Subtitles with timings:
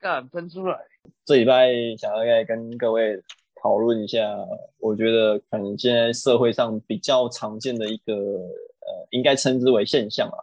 [0.00, 0.78] 干喷出来。
[1.26, 3.22] 这礼拜想要再跟各位
[3.62, 4.34] 讨论一下，
[4.78, 10.38] 我觉得可能现在社会上比较常见的一个呃，应该称之为现象啊。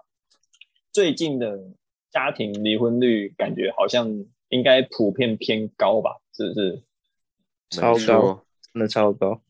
[0.94, 1.60] 最近的
[2.12, 4.08] 家庭离婚率感觉好像
[4.50, 6.18] 应该普遍偏高吧？
[6.34, 6.84] 是不是？
[7.72, 9.42] 超高，真的超高，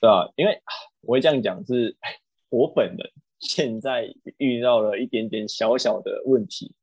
[0.00, 0.28] 对啊？
[0.34, 0.60] 因为
[1.02, 1.96] 我会这样讲，是
[2.50, 6.74] 我本人现在遇到了一点点小小的问题。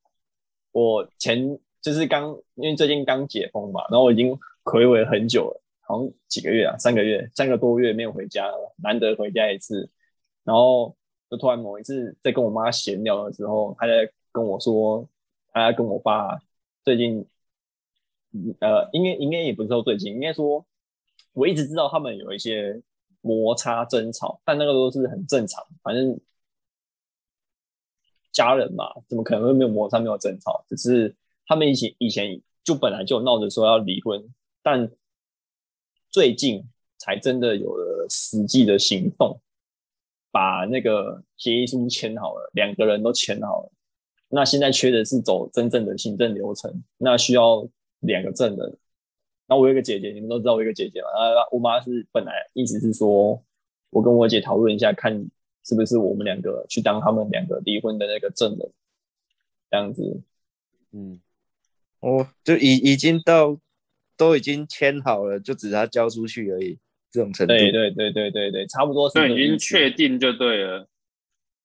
[0.72, 9.90] 我前就是刚，因为最近刚解封嘛，然后我已经回违很久了，好像几个月啊，三个月，三个多月没有回家了，难得回家一次，
[10.46, 10.96] 然后
[11.30, 15.08] 就突然某一次在跟我妈闲聊的时候，她在跟我说，
[15.52, 16.40] 她跟我爸
[16.84, 17.28] 最近，
[18.60, 20.66] 呃，应该应该也不是说最近，应该说
[21.34, 22.82] 我一直知道他们有一些
[23.22, 26.20] 摩擦争吵，但那个都是很正常，反正。
[28.32, 30.66] 家人嘛，怎么可能会没有摩擦、没有争吵？
[30.68, 34.24] 只是他们以前以前就本来就闹着说要离婚，
[34.62, 34.90] 但
[36.10, 36.64] 最近
[36.98, 39.40] 才真的有了实际的行动，
[40.32, 43.72] 把那个协议书签好了，两个人都签好了。
[44.30, 47.68] 那现在缺的是走真正的行政流程，那需要
[48.00, 48.78] 两个证人。
[49.48, 51.08] 那我有一个姐姐，你们都知道我有一个姐姐嘛？
[51.10, 53.44] 啊，我妈是本来意思是说，
[53.90, 55.30] 我跟我姐讨论一下看。
[55.66, 58.70] 是不是我们两个去当他们两个离婚的那个证人，
[59.72, 60.22] 这样子？
[60.92, 61.22] 嗯，
[62.04, 63.58] 哦，就已已经到
[64.18, 66.78] 都已经签好了，就只他交出去而已，
[67.10, 67.54] 这种程度。
[67.54, 69.34] 对对对对对对，差不多是。
[69.34, 70.88] 已经确定就对了。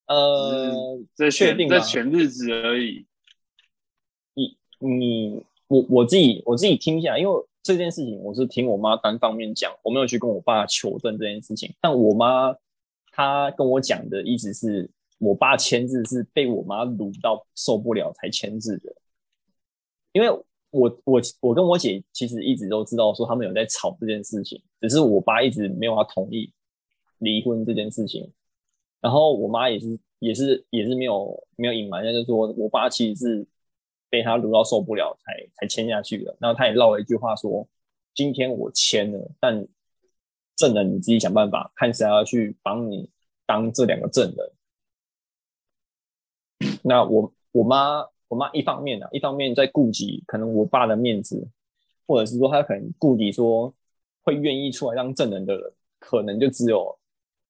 [0.07, 3.07] 呃，这确定这选日子而已。
[4.35, 12.55] 你你我我自己我自己听一下来，因为这件事情我是听我妈单方面讲，我没有去跟我爸求证这件事情，但我妈。
[13.11, 18.95] 她跟我讲的意思是我爸签字是被我妈撸到受不了才签字的，
[20.13, 20.31] 因为
[20.71, 26.53] 我我我跟我姐其实一直都知道说他们有在吵这件事情，只是我爸一直没有要同意
[27.19, 28.33] 离婚这件事情，
[29.01, 33.47] 然后我妈也是也是也是没有没有隐瞒，就是说我爸其实是
[34.11, 37.67] 被他撸到受不了才才签下去的，然后他也唠了一句话说
[38.15, 39.67] 今天我签了，但。
[40.59, 43.09] 证人你自己想办法，看谁要去帮你
[43.47, 44.53] 当这两个证人。
[46.83, 51.49] 那我我妈我妈一方面呢，一方面在顾及可能我爸的面子，
[52.07, 53.75] 或者是说她可能顾及说
[54.23, 56.99] 会愿意出来当证人的人，可能就只有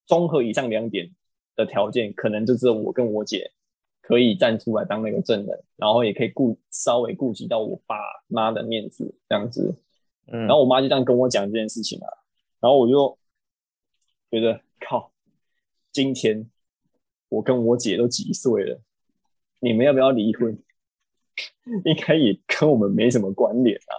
[0.07, 1.11] 综合以上两点
[1.57, 3.51] 的条件，可能就只有我跟我姐
[4.01, 7.97] 可以站出来当那个证人，然后也可以顾稍微顾及到我爸
[8.29, 9.75] 妈的面子这样子。
[10.29, 12.07] 嗯，然后我妈就这样跟我讲这件事情啊。
[12.61, 13.19] 然后我就
[14.31, 15.11] 觉得靠，
[15.91, 16.49] 今天
[17.29, 18.81] 我跟我姐都几岁了，
[19.61, 20.57] 你们要不要离婚？
[21.85, 23.95] 应该也跟我们没什么关联啊。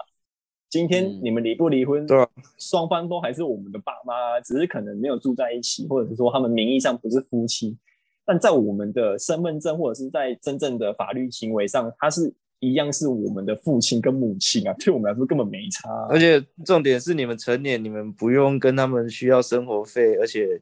[0.68, 2.06] 今天你们离不离婚？
[2.06, 2.26] 对，
[2.58, 7.76] 双方都还是我们的爸妈，只是可能没有住在一起，或者是说他们名义上不是夫妻，
[8.24, 12.34] 但在我们的身份证或者是在真正的法律行为上，他是。
[12.62, 15.88] 一样是我们的父亲跟母亲啊，对我们来说根本没差。
[16.10, 20.60] 而且重点是你们成年，你们不用跟他们需要生活费，而且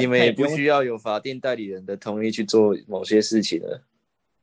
[0.00, 3.80] 你们也不需要有法定代理人的同意去做某些事情了。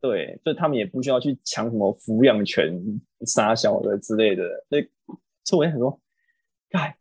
[0.02, 2.82] 对，就他们也不需要去抢什么抚养权、
[3.26, 4.44] 杀小的之类的。
[4.68, 4.90] 所以，
[5.46, 6.00] 所以我也很多，
[6.72, 6.98] 哎，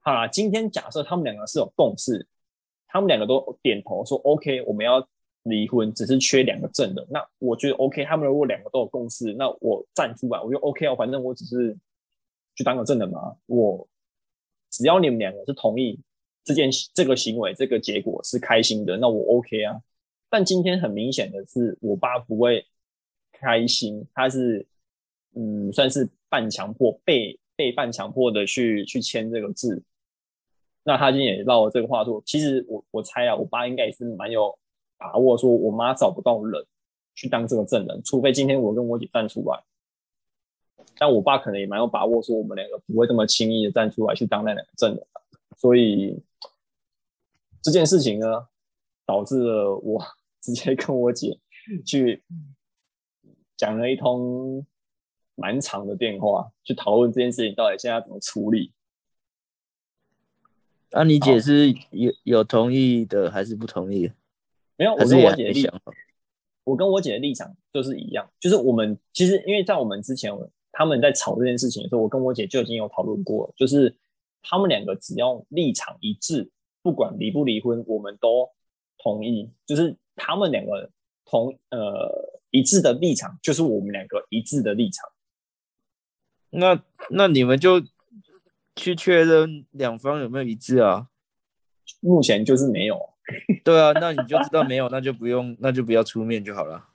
[0.00, 2.26] 好啦，今天假设他们两个是有共识，
[2.88, 5.06] 他们两个都点头说 OK，我们要。
[5.44, 8.04] 离婚只是缺两个证的，那我觉得 OK。
[8.04, 10.94] 他们如果两个都有共识，那我站出来，我就 OK 哦。
[10.94, 11.74] 反正我只是
[12.54, 13.34] 去当个证人嘛。
[13.46, 13.88] 我
[14.68, 15.98] 只要你们两个是同意
[16.44, 19.80] 这件这个行为，这个结果是开心的，那我 OK 啊。
[20.30, 22.66] 但今天很明显的是，我爸不会
[23.32, 24.66] 开心，他是
[25.34, 29.82] 嗯，算是半强迫，被被半强迫的去去签这个字。
[30.84, 34.56] 那他今天也唠了这个话说，其实我我猜啊，我爸应该也是蛮有。
[35.02, 36.62] 把握说，我妈找不到人
[37.14, 39.58] 去当这个证人，除非今天我跟我姐站出来。
[40.98, 45.02] 但我爸可能也蛮有把握，说我们两个不会这么轻易的站出来去当那两个证人。
[45.56, 46.22] 所以
[47.62, 48.46] 这件事情呢，
[49.06, 50.04] 导致了我
[50.42, 51.38] 直接跟我姐
[51.84, 52.22] 去
[53.56, 54.66] 讲了一通
[55.34, 58.72] 蛮长的电话，去讨论这件事情到底现在怎么处理。
[60.92, 64.10] 那你姐是有有同意的，还是不同意？
[64.76, 65.80] 没有，我跟我姐的立场，
[66.64, 70.32] 我跟我姐的立场就是一样，就是我们其实因为在我们之前
[70.72, 73.94] 他们在吵这件事情的时候，我跟我姐就已经有讨论过，就是
[74.42, 76.50] 他们两个只要立场一致，
[76.82, 78.50] 不管离不离婚，我们都
[78.98, 80.90] 同意，就是他们两个
[81.24, 85.08] 同呃一致的立场，就是我们两个一致的立场。
[86.50, 87.80] 那那你们就
[88.76, 91.08] 去确认两方有没有一致啊？
[92.00, 92.98] 目前就是没有。
[93.64, 96.88] 对啊，那你就知道没有，那就不用， 那就不要出面就好了。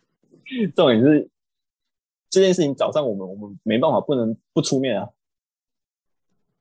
[0.75, 1.29] 重点是
[2.29, 5.09] 这件事情早上我们我们没办法不能不出面啊。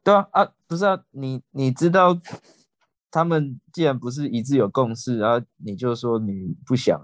[0.03, 2.19] 对啊啊，不是啊，你你知道
[3.15, 7.01] 他们既然不是一致有共识，然后你就说你不想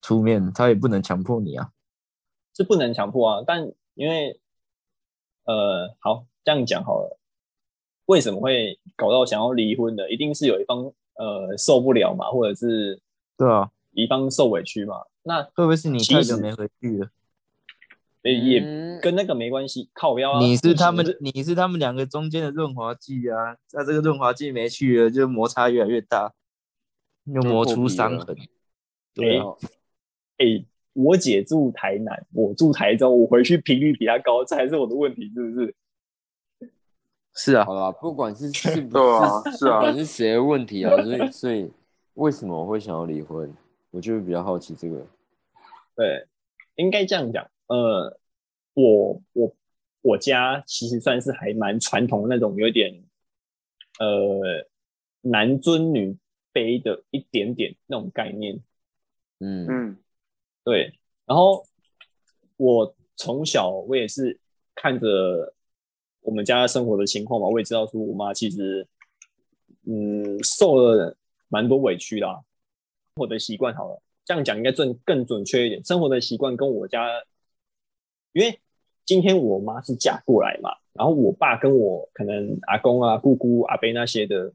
[0.00, 1.70] 出面，他也不能强迫你啊。
[2.56, 4.40] 是不能强迫啊，但因为
[5.44, 7.20] 呃，好这样讲好了，
[8.06, 10.10] 为什么会搞到想要离婚的？
[10.10, 10.92] 一定是有一方。
[11.14, 12.98] 呃，受不了嘛，或者是
[13.36, 17.10] 对啊，一方受委屈嘛，那会不会是你太久没回去了？
[18.22, 20.38] 也也跟那个没关系，靠标啊。
[20.40, 26.32] 你是他们，你是他们两个中间的润滑剂啊，那这个润滑剂没去了，就摩擦越来越大，
[27.24, 28.36] 又磨出伤痕。
[29.14, 29.44] 对啊，
[30.38, 30.64] 哎，
[30.94, 35.74] 我姐住台南，我住台中，我回去频率比她高，这还是我的问题，是不是？
[37.34, 38.98] 是啊，好了，不管是是 不
[39.50, 41.70] 是，是啊，不管是谁的问题啊，所以所以
[42.14, 43.52] 为什么我会想要离婚？
[43.90, 45.06] 我就是比较好奇这个。
[45.94, 46.26] 对，
[46.76, 48.18] 应该这样讲，呃，
[48.74, 49.56] 我我
[50.02, 53.04] 我家其实算是还蛮传统那种，有点
[53.98, 54.66] 呃
[55.22, 56.16] 男尊女
[56.52, 58.60] 卑的一点点那种概念。
[59.40, 59.96] 嗯嗯，
[60.64, 60.98] 对。
[61.26, 61.64] 然后
[62.56, 64.38] 我从小我也是
[64.74, 65.54] 看着。
[66.24, 68.86] 我们家生活的情况嘛，我也知道，说我妈其实，
[69.88, 71.16] 嗯，受了
[71.48, 72.40] 蛮多委屈啦。
[73.16, 75.82] 我的习惯好了，这样讲应该准更准确一点。
[75.82, 77.08] 生活的习惯跟我家，
[78.32, 78.58] 因为
[79.04, 84.52] 今天我妈是嫁过来嘛，然后我爸跟我可能阿公啊、姑姑、阿伯那些的，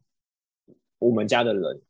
[0.98, 1.80] 我们家的人，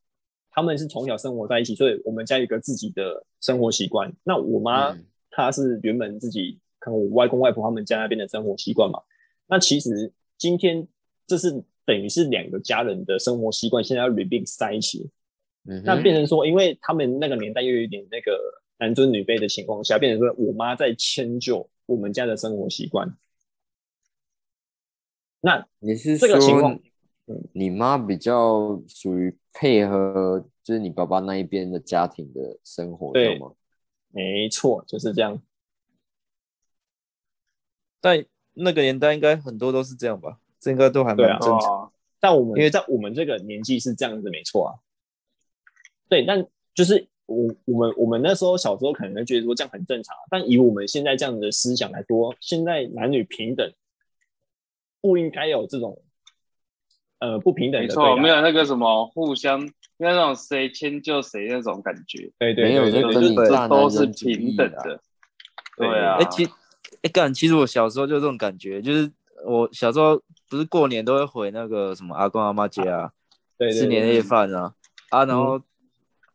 [0.50, 4.12] 他们是从小生活在一起，所以我们家有个自己的生活习惯。
[4.24, 4.98] 那我妈
[5.30, 9.00] 她是原本自己可能我外公外婆他们家那边的生活习惯嘛。
[9.46, 10.86] 那其实今天
[11.26, 11.50] 这是
[11.86, 15.08] 等于是两个家人的生活习惯，现在要 remix 在一起，
[15.84, 18.38] 那变成说，因为他们那个年代又有一点那个
[18.78, 23.16] 男尊女卑的情况下，变成说我妈在迁就我们家的生活习惯。
[25.40, 26.78] 那你是这个情况，
[27.52, 33.52] 你妈比较属于配合，就是你爸爸那一边的家庭的生活，对吗？
[34.10, 35.40] 没错，就是这样。
[38.00, 41.92] 但那个年代应该很多都是这样吧，这应该都还蛮正常。
[42.20, 44.70] 但我们因为在我们这个年纪是这样子，没错啊。
[46.08, 46.44] 对，但
[46.74, 53.72] 就是我我们我们那时候小时候可能觉得说这样很正常，但以我们现在这样的思想来说，现在男女平等，
[55.00, 56.02] 不应该有这种
[57.20, 57.86] 呃不平等的。
[57.86, 59.60] 没错，没有那个什么互相，
[59.98, 62.32] 没有那种谁迁就谁那种感觉。
[62.38, 65.00] 对对，没有这个都是平等的。
[65.76, 66.48] 对啊，哎，其。
[67.02, 69.08] 哎干，其实我小时候就这种感觉，就是
[69.44, 73.12] 我小时候不是过年都会回那个什么阿公阿妈家啊，
[73.56, 74.74] 对吃年夜饭啊，
[75.10, 75.60] 啊然后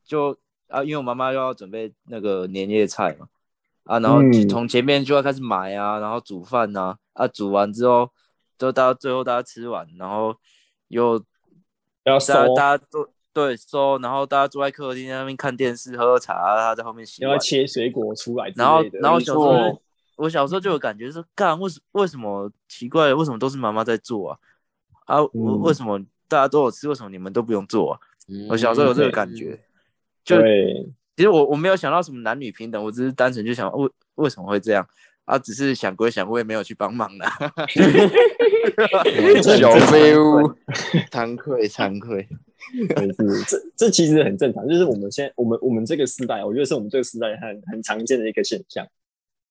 [0.05, 0.37] 就
[0.73, 3.27] 啊因为我妈妈又要准备那个年夜菜嘛，
[3.85, 8.09] 啊然后从前面就要开始买啊，然后煮饭呐，啊煮完之后，
[8.57, 10.35] 就到最后大家吃完，然后
[10.87, 11.23] 又
[12.03, 19.81] 要收，大家都对收，然后大家坐在客厅那边看电视喝喝茶，他在后面洗，要切水果出来，然后然后小时候。
[20.15, 23.11] 我小时候就有感觉，说干为什为什么奇怪？
[23.15, 24.37] 为什么都是妈妈在做啊？
[25.05, 26.87] 啊，为什么大家都有吃？
[26.87, 27.99] 为什么你们都不用做啊？
[28.47, 29.59] 我小时候有这个感觉，
[30.23, 30.41] 就
[31.15, 34.87] 其实我我没有想到什么男女平等，我只是单纯就想为为什么会这样
[35.25, 35.37] 啊？
[35.37, 37.25] 只是想归想，我也没有去帮忙的。
[39.43, 40.53] 小废物，
[41.11, 42.27] 惭愧惭愧。
[42.73, 48.87] 是这这其实很正常，就是我们现在我们我们这个时代，我觉得是我们这个时代很很常见的一个现象。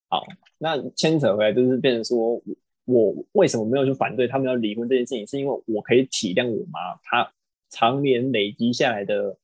[0.08, 0.24] 好，
[0.58, 2.42] 那牵扯回来就是变成说，
[2.86, 5.26] 我为什么没有去反对他们要离婚这件事情？
[5.26, 7.30] 是因为我可以体谅我妈，她
[7.70, 9.36] 常年累积下来的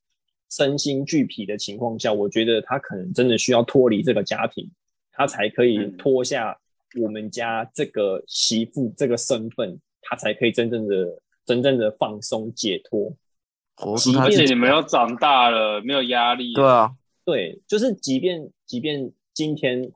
[0.51, 4.71] 身心俱疲的情况下，我觉得他可能真的需要脱离这个家庭，
[5.13, 6.59] 他才可以脱下
[7.01, 13.15] 我们家这个媳妇这个身份，他才可以真正的真正的放松解脱。
[14.21, 16.53] 而且你们要长大了，没有压力。
[16.55, 16.93] 对啊，
[17.25, 19.93] 对，就是即便即便今天。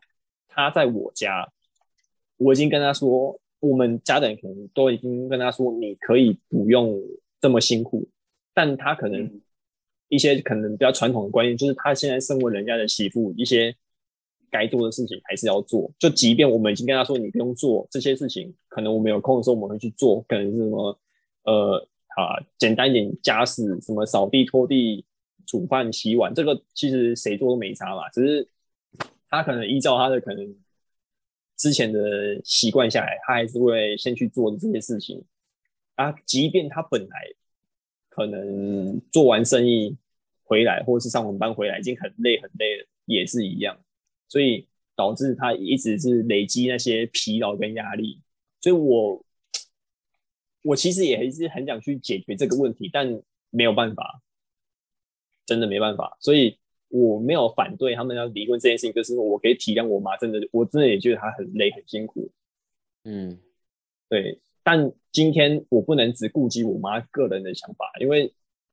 [0.55, 1.51] 他在我家，
[2.37, 7.01] 我已经跟他说，我们家的人可能都已经跟他说，你可以不用
[7.41, 8.07] 这么辛苦。
[8.53, 9.41] 但他可能
[10.15, 13.75] 一些可能比较传统的观念，就是他现在身为人家的媳妇，一些
[14.51, 15.91] 该做的事情还是要做。
[15.99, 20.99] 就即便我们已经跟他说，你不用做这些事情，可能我们有空的时候我们会去做，可能是什么
[21.45, 25.05] 呃啊简单一点家事，什么扫地、拖地、
[25.47, 28.49] 煮饭、洗碗，这个其实谁做都没差嘛，只是。
[29.35, 30.55] 他可能依照他的可能
[31.57, 35.25] 之前的习惯下来，他还是会先去做这些事情
[35.95, 36.15] 啊。
[36.27, 37.33] 即便他本来
[38.11, 39.97] 可能做完生意
[40.53, 43.79] 回来，或者是上完班回来已经很累很累了，也是一样。
[44.29, 48.21] 所以导致他一直是累积那些疲劳跟压力。
[48.61, 49.25] 所以我
[50.63, 54.21] 我其实也还是很想去解决这个问题，但没有办法，
[55.47, 56.19] 真的没办法。
[56.21, 56.59] 所以。
[56.95, 62.31] 我没有反对他们要离婚这件事情，就是我可以体谅我妈，真的，我真的也觉得她很累很辛苦。
[63.05, 63.41] 嗯，
[64.11, 64.39] 对。
[64.63, 68.31] 但今天我不能只顾及我妈个人的想法，因为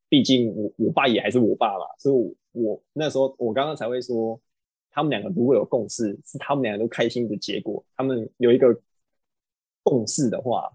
[0.09, 4.41] 毕竟我我爸也还是我爸嘛，所以我那时候我刚刚才会说，
[4.89, 8.81] 他们两个如果有共识，是他们两个都开心的结果，他们有一个
[9.83, 10.73] 共识的话，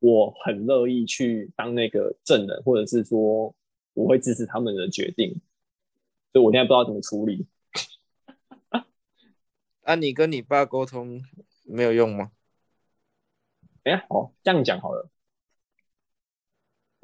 [0.00, 3.54] 我很乐意去当那个证人，或者是说
[3.94, 5.40] 我会支持他们的决定。
[6.32, 7.46] 所以我现在不知道怎么处理。
[9.82, 11.22] 啊，你跟你爸沟通
[11.62, 12.32] 没有用吗？
[13.84, 15.08] 哎，好，这样讲好了。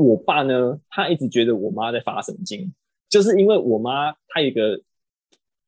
[0.05, 2.73] 我爸呢，他一直觉得我妈在发神经，
[3.09, 4.81] 就是因为我妈她有一个，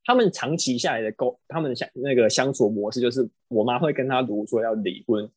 [0.03, 5.29] 他们长期下来的沟，他们相那个相处模式，就是我妈会跟他如果说要离婚，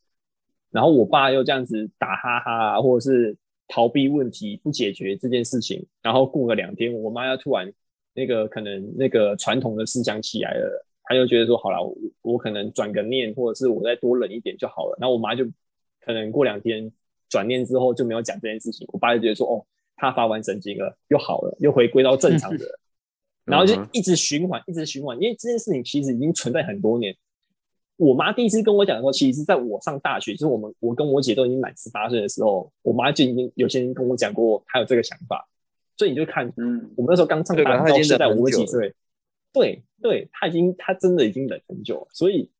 [0.70, 3.36] 然后我爸又这样子打哈哈啊，或者是
[3.68, 7.72] 逃避问题不解决这件事情，然后过个两天，我妈要突然。
[8.18, 14.96] 那个可能那个传统的思想起来了，他就觉得说好了，我我可能转个念，或者是我再多忍一点就好了。
[14.98, 15.44] 然后我妈就
[16.00, 16.90] 可能过两天
[17.28, 18.86] 转念之后就没有讲这件事情。
[18.92, 19.64] 我爸就觉得说哦，
[19.96, 22.64] 他发完神经了，又好了，又回归到正常的，
[23.44, 25.16] 然后就一直循环，一直循环。
[25.20, 27.16] 因为这件事情其实已经存在很多年。
[27.96, 35.48] 我妈第一次跟我讲说，其实是在我上大学，就是我们我跟我姐都已经满十八岁的时候，我妈就已经有些人跟我讲过，她有这个想法。
[35.96, 38.94] 所以你就看，嗯，我们那时候刚上大学到现在五十几岁，
[39.50, 42.50] 对对，他已经他真的已经忍很久了，所以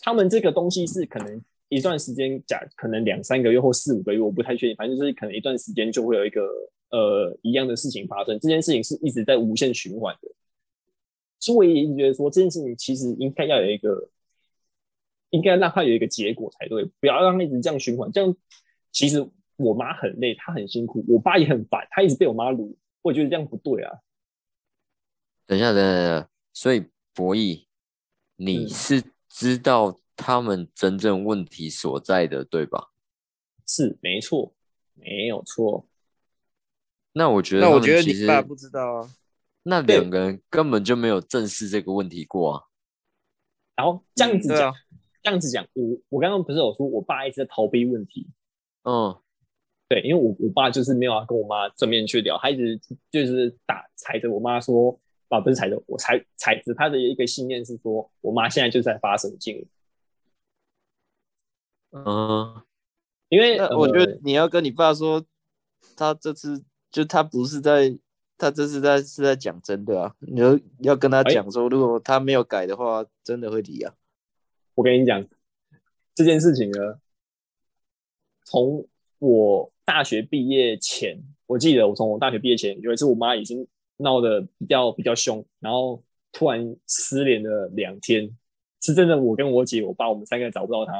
[0.00, 1.42] 他们这个东西是可能
[1.76, 6.42] 一段时间，假可能两三个月或四五个月，我不太确定，反正就是可能一段时间就会有一个
[6.90, 10.28] 呃一样的事情发生，这件事情是一直在无限循环的，
[11.38, 14.10] 所以我也觉得说这件事情其实应该要有一个，
[15.30, 18.36] 应该让它有一个结果才对，不要让它一直这样循环，这样
[18.92, 19.28] 其实。
[19.56, 23.98] 我妈很累，她很辛苦，我爸也很烦，他一直被我妈撸，我觉得这样不对啊。
[25.46, 27.64] 等一下，等等，所以博弈，
[28.34, 32.90] 你是知道他们真正问题所在的，对吧？
[33.66, 34.54] 是，没错，
[34.94, 35.86] 没有错。
[37.12, 39.10] 那我觉得，那我觉得你爸不知道啊。
[39.62, 42.62] 那两个人根本就没有正视这个问题过啊。
[43.76, 44.74] 然后这样子讲，
[45.22, 48.28] 这样子讲，我我刚刚不是有说我爸一直在逃避问题，
[48.82, 49.18] 嗯。
[49.86, 52.80] 对，因为我我爸就是没有要跟我妈正面去聊，他一直
[53.10, 59.64] 就是打踩着我妈说，啊不是踩着我踩踩着他的一个信念是说，我妈现在就在发神经。
[61.94, 62.62] 嗯，
[63.28, 65.24] 因为我觉得你要跟你爸说，
[65.96, 67.96] 他这次就他不是在，
[68.36, 73.94] 他这次在是在讲真的啊，你要要跟他讲说，如果他没有改的话，真的会离啊。
[74.74, 75.24] 我跟你讲
[76.14, 76.98] 这件事情呢，
[78.44, 78.86] 从
[79.18, 79.70] 我。
[79.86, 88.34] 大学毕业前，我记得我从我大学毕业前有一次，我妈已经闹得比较比较凶，然后突然失联了两天，
[88.80, 89.20] 是真的。
[89.20, 90.94] 我跟我姐、我爸，我们三个找不到她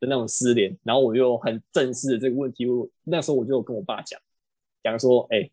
[0.00, 2.66] 的那种失联，然后我就很正视的这个问题。
[2.66, 4.20] 我那时候我就跟我爸讲，
[4.82, 5.50] 讲说：“哎，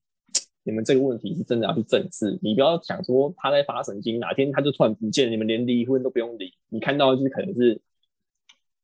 [0.63, 6.53] 你们这个问题是真的要去正视，你不要想说他在发神经，哪天他就突然不见，你们连离婚都不用离。
[6.69, 7.81] 你看到就是可能是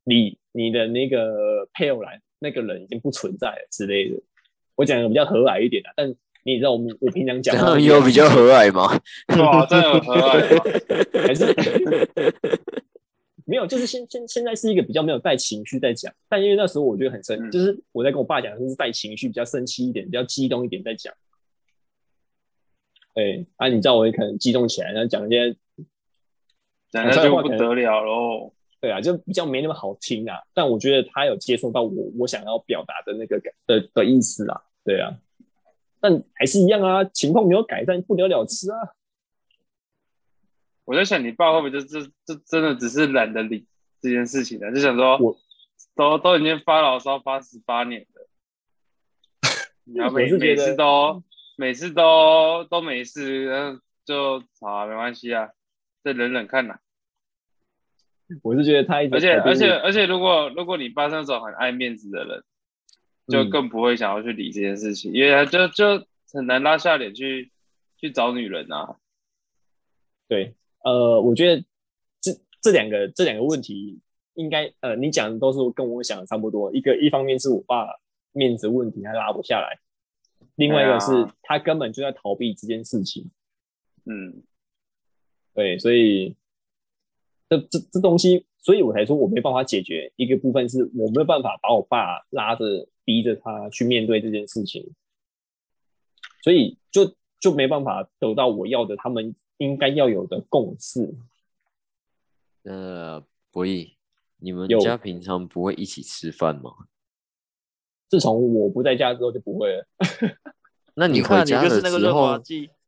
[0.04, 4.20] 你你的那个配偶栏。”那个人已经不存在了之类的，
[4.74, 6.12] 我讲的比较和蔼一点的，但
[6.44, 9.00] 你知道我们我平常讲有比较和蔼吗？
[9.40, 11.54] 哇，真的和蔼， 还是
[13.46, 13.66] 没有？
[13.66, 21.14] 就是现现现在是一个比较没有带情绪在讲，但因为那时候我觉得很生，就是我在跟我爸讲，就是带情绪，比较生气一点，比较激动一点在讲。
[23.14, 25.56] 对啊，你知道我也可能激动起来，然后讲一些
[26.92, 28.54] 讲的就不得了喽。
[28.80, 35.16] 对啊，就比较没那么好听啊，但我觉得他有接受到我我想要表达的那个感的的意思啊，对啊，
[36.00, 38.78] 但还是一样啊，情况没有改善，不了了之啊。
[40.92, 43.66] 我在想，你爸会不会就这这真的只是懒得理
[44.02, 44.70] 这件事情呢？
[44.74, 45.38] 就想说，我
[45.96, 48.28] 都都已经发牢骚发十八年了，
[49.86, 51.24] 你要每每次都
[51.56, 55.52] 每次都都没事，然后就啊，没关系啊，
[56.04, 56.78] 再忍忍看呐。
[58.44, 62.44] 我是觉得他，而且而且而且，如果如果你爸是那种很爱面子的人，
[63.30, 67.50] 就更不会想要去理这件事情，因为他就就很难拉下脸去
[67.96, 68.98] 去找女人啊。
[70.28, 71.64] 对，呃，我觉得
[72.20, 74.00] 这这两个这两个问题，
[74.34, 76.74] 应该呃，你讲的都是跟我想的差不多。
[76.74, 77.88] 一个一方面是我爸
[78.32, 79.80] 面子问题他拉不下来，
[80.56, 83.30] 另外一个是他根本就在逃避这件事情。
[84.06, 84.42] 嗯，
[85.54, 86.36] 对，所以
[87.48, 90.12] 这这这东西，所以我才说我没办法解决。
[90.16, 94.92] 一个部分是我没有办法把我爸拉着逼着他去面对这件事情，
[96.42, 101.14] 所以就就没办法得到我要的他们应该要有的共识。
[102.64, 103.94] 呃，博弈，
[104.38, 106.88] 你们家平常不会一起吃饭吗？
[108.10, 109.88] 自从我不在家之后就不会了。
[110.96, 112.42] 那你回家的时候，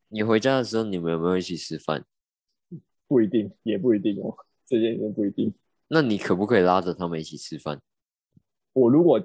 [0.07, 2.03] 你回家的时候，你们有没有一起吃饭？
[3.07, 5.53] 不一定，也不一定哦，这件事不一定。
[5.89, 7.79] 那你可不可以拉着他们一起吃饭？
[8.73, 9.23] 我如果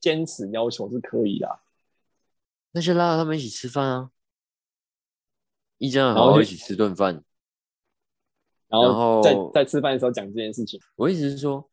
[0.00, 1.60] 坚持要求是可以的，
[2.72, 4.10] 那就拉着他们一起吃饭啊，
[5.78, 7.22] 一家人好好一起吃顿饭。
[8.68, 10.80] 然后在在吃饭的时候讲这件事情。
[10.96, 11.70] 我意思是说，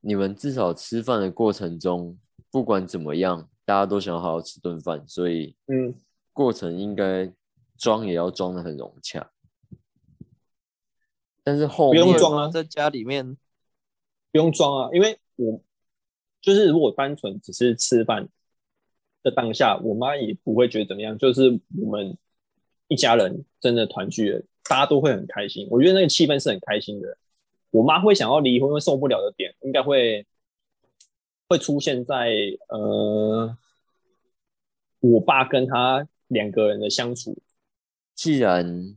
[0.00, 2.18] 你们至少吃饭的过程中，
[2.50, 5.94] 不管怎么样，大家都想好好吃顿饭，所以嗯，
[6.32, 7.32] 过程应该
[7.78, 9.30] 装也要装的很融洽。
[11.42, 13.36] 但是后不用装啊，在家里面
[14.30, 15.62] 不用装啊，因为我
[16.42, 18.28] 就是如果单纯只是吃饭
[19.22, 22.18] 的当下，我妈也不会觉得怎么样，就是我们
[22.88, 24.42] 一家人真的团聚了。
[24.68, 27.16] 大家都会很开心，我觉得那个气氛是很开心的。
[27.70, 30.26] 我妈会想要离婚，会受不了的点，应该会
[31.48, 32.32] 会出现在
[32.68, 33.56] 呃，
[34.98, 37.38] 我爸跟他两个人的相处。
[38.16, 38.96] 既然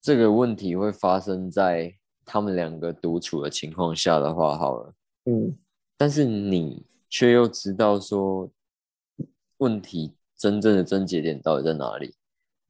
[0.00, 1.94] 这个问题会发生在
[2.24, 4.94] 他们两个独处的情况下的话，好了，
[5.26, 5.54] 嗯，
[5.98, 8.50] 但是你却又知道说
[9.58, 12.14] 问题真正的症结点到底在哪里。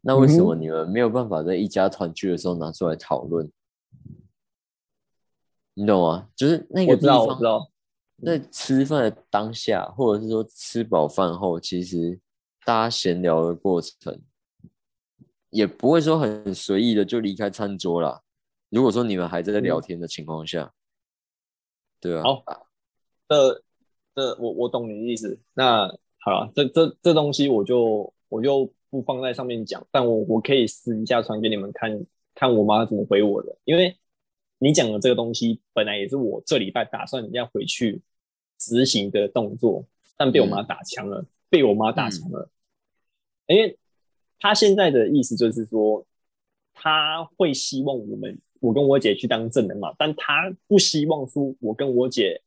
[0.04, 3.48] 那为什么你们没有办法在一家团聚的时候拿出来讨论？
[5.74, 6.28] 你懂吗？
[6.34, 7.68] 就是那个地方，
[8.24, 12.18] 在吃饭的当下，或者是说吃饱饭后，其实
[12.64, 14.20] 大家闲聊的过程，
[15.50, 18.24] 也不会说很随意的就离开餐桌了。
[18.70, 20.72] 如果说你们还在聊天的情况下，
[22.00, 22.22] 对啊。
[22.24, 22.66] 好，
[23.28, 23.62] 这
[24.16, 25.38] 这我我懂你的意思。
[25.54, 25.86] 那
[26.18, 28.68] 好了，这这这东西我就我就。
[28.92, 33.56] 不放在上面讲，但我我可以私底下传给你们看看我妈怎么回我的。
[33.64, 33.96] 因为
[34.58, 38.02] 你讲的这个东西，本来也是我这礼拜打算要回去
[38.58, 39.86] 执行的动作，
[40.18, 42.50] 但被我妈打枪了，被我妈打枪了。
[43.46, 43.78] 因为
[44.38, 46.04] 她现在的意思就是说，
[46.74, 52.42] 她会希望我们我跟我姐去当证人嘛，但她不希望说我跟我姐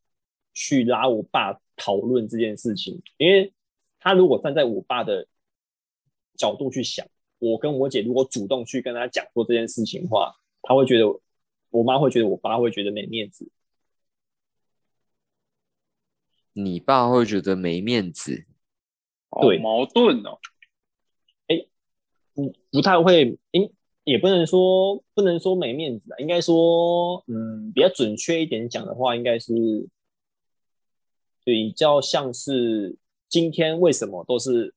[0.54, 3.52] 去拉我爸讨论这件事情，因为
[3.98, 5.26] 她如果站在我爸的。
[6.36, 7.06] 角度去想，
[7.38, 11.04] 我跟我姐如果主动去跟她讲说这件事情的话，她会觉得
[11.70, 13.50] 我妈会觉得我爸会觉得没面子，
[16.52, 18.46] 你爸会觉得没面子，
[19.42, 20.38] 对，矛盾哦。
[21.48, 21.66] 哎，
[22.34, 23.70] 不不太会，应
[24.04, 29.52] 也不能说不能说没面子啊，应该说，嗯，比较准确一点讲的话，应该是
[31.44, 32.96] 比较像是
[33.28, 34.72] 今天为什么都是。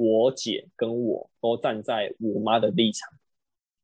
[0.00, 3.12] 我姐跟我都站在我妈的立场，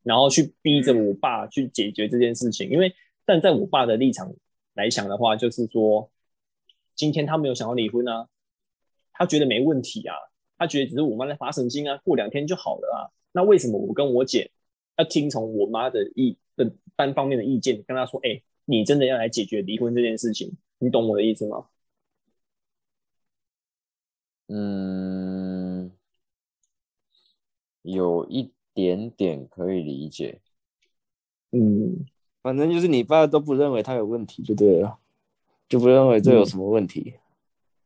[0.02, 2.70] 然后去逼着我爸去解决这件事情。
[2.70, 2.94] 因为
[3.26, 4.35] 站在我爸的立场
[4.72, 6.11] 来想的话，就是说，
[6.94, 8.26] 今天他没有想要离婚啊，
[9.12, 10.16] 他觉得没问题啊，
[10.57, 13.12] 他觉得只是我妈在发神经啊，过两天就好了啊。
[13.33, 14.50] 那为什么我跟我姐
[14.96, 20.57] 要听从我妈的意的单方面的意见，跟他说，哎，你真的要来解决离婚这件事情？
[20.79, 21.66] 你懂我的意思吗？
[24.48, 25.56] 嗯。
[27.87, 30.40] 有一点点可以理解，
[31.53, 32.05] 嗯，
[32.42, 34.99] 反正就是你爸都不认为他有问题就对了，
[35.68, 37.14] 就不认为这有什么问题，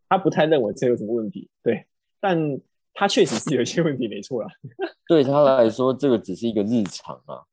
[0.08, 1.84] 他不太认为这有什么问题，对，
[2.18, 2.58] 但
[2.94, 4.48] 他确实是有一些问题，没错啦。
[5.06, 7.44] 对他来说，这个只是一个日常啊。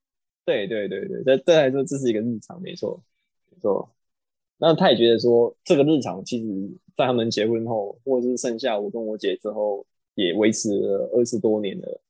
[0.45, 3.03] 对对对对，对对来说这是一个日常，没错
[3.51, 3.89] 没错。
[4.57, 12.01] 那他也觉得说，这个日常其实，在他们结婚后，或者是剩下我跟我姐之后，也维持了二十多年了。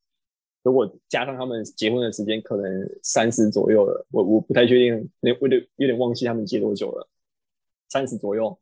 [0.68, 4.06] 如果加上他们结婚的时间，可能三十左右了。
[4.10, 7.08] 我我不太确定，有有点有点忘记他们结多久了。
[7.88, 8.58] 三十左右，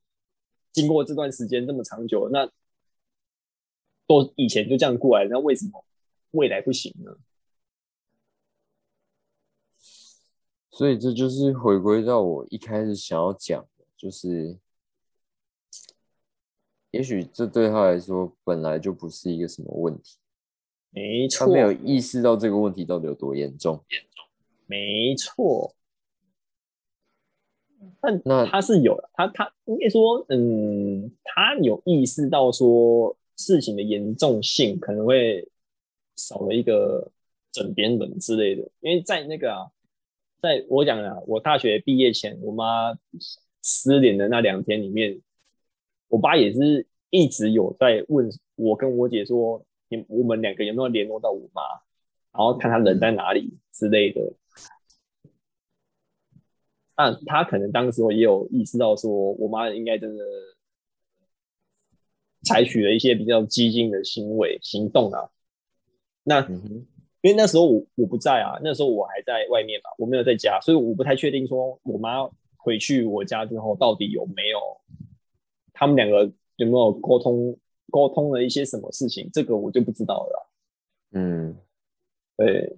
[0.73, 2.49] 经过这段时间这么长久，那
[4.07, 5.85] 都以前就这样过来，那为什么
[6.31, 7.17] 未来不行呢？
[10.71, 14.57] 所以这就是回归到我一开始想要讲的，就是
[16.93, 20.19] 也许这对他来说本来就不是一个什么问题。
[20.91, 23.85] 没错，他没有意识到这个问题到底有多严重。
[23.91, 24.25] 严重，
[24.67, 25.75] 没错。
[28.01, 35.47] 但那他是有的，他他应该说，嗯，他有意识到说事情的严重性可能会
[36.17, 37.11] 少了一个
[37.53, 39.71] 枕边人之类的，因为在那个啊，
[40.41, 42.97] 在我讲啊，我大学毕业前，我妈
[43.63, 45.21] 失联的那两天里面，
[46.09, 51.63] 我爸也是一直有在问我跟我姐说，你我们两个有没有联络到我妈，
[52.33, 54.33] 然后看她人在哪里之类的。
[56.99, 60.25] 那他可能当时也有意识到，说我妈应该真的
[62.43, 65.29] 采取了一些比较激进的行为行动啊。
[66.23, 74.59] 那因为那时候我我不在啊，那时候我还在外面嘛，我没有在家，所以我不太确定说我妈回去我家之后到底有没有
[75.75, 77.59] 他们两个有没有沟通
[77.91, 80.51] 沟通了一些什么事情，这个我就不知道了。
[81.13, 81.57] 嗯，
[82.37, 82.77] 对。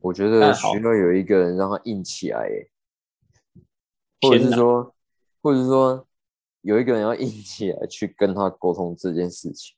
[0.00, 2.48] 我觉得需要有一个人让他硬起来，
[4.20, 4.94] 或者是说，
[5.40, 6.08] 或者是说，
[6.62, 9.76] 有一个人要硬起来去跟他沟通这件事情。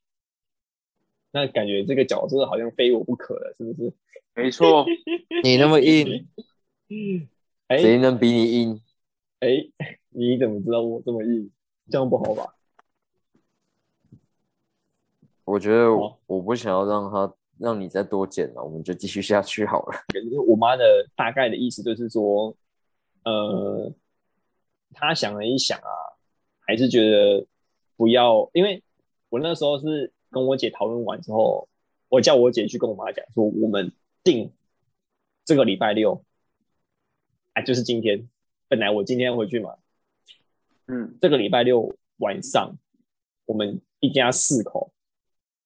[1.31, 3.93] 那感觉这个角色好像非我不可了，是不是？
[4.35, 4.87] 没错，
[5.45, 6.27] 你那么硬，
[7.69, 8.81] 谁能比你硬？
[9.41, 9.49] 哎，
[10.15, 11.51] 你怎么知道我这么硬？
[11.91, 12.55] 这样不好吧？
[15.45, 15.93] 我觉得
[16.27, 17.35] 我不想要让他。
[17.57, 19.95] 让你再多剪了，我们就继续下去好了。
[20.49, 22.55] 我妈的大概的意思就是说，
[23.25, 23.95] 呃，
[24.93, 25.89] 她想了一想啊，
[26.67, 27.47] 还是觉得
[27.97, 28.83] 不要，因为
[29.29, 31.69] 我那时候是跟我姐讨论完之后，
[32.09, 33.93] 我叫我姐去跟我妈讲说，我们
[34.25, 34.53] 定
[35.45, 36.25] 这个礼拜六，
[37.53, 38.29] 啊，就是今天，
[38.67, 39.77] 本来我今天要回去嘛，
[40.87, 42.77] 嗯，这个礼拜六晚上，
[43.47, 44.91] 我们一家四口。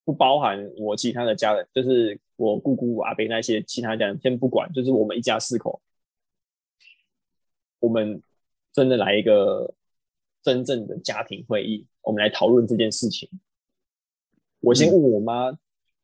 [0.04, 5.82] 不包含我其他的家人，就是我姑姑、阿伯那些其他家人，先不管，就是我们一家四口，
[7.78, 8.22] 我们
[8.72, 9.74] 真的来一个
[10.42, 13.28] 真正的家庭会议，我们来讨论这件事情。
[14.60, 15.52] 我先问我妈，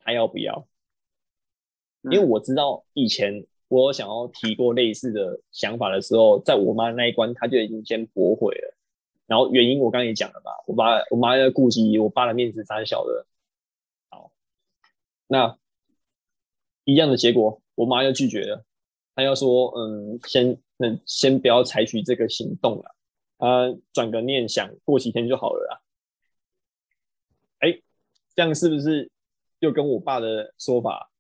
[0.01, 0.69] 她要不要？
[2.03, 8.74] 因为我知道以前我想要提过类似的想法的时候，在我妈那一关，她就已经先驳回了。
[9.27, 13.27] 然后原因我刚刚也讲了吧，我爸我妈要顾及我爸的面子，胆小的。
[14.11, 14.31] 好
[15.27, 15.59] 那
[16.85, 18.65] 一样的结果，我妈又拒绝了。
[19.15, 22.95] 她要说：“嗯，先，那先不要采取这个行动了。
[23.39, 25.81] 啊，转个念想，过几天就好了啦。”
[27.61, 27.81] 哎，
[28.35, 29.11] 这样是不是
[29.61, 31.11] 又跟我爸的说法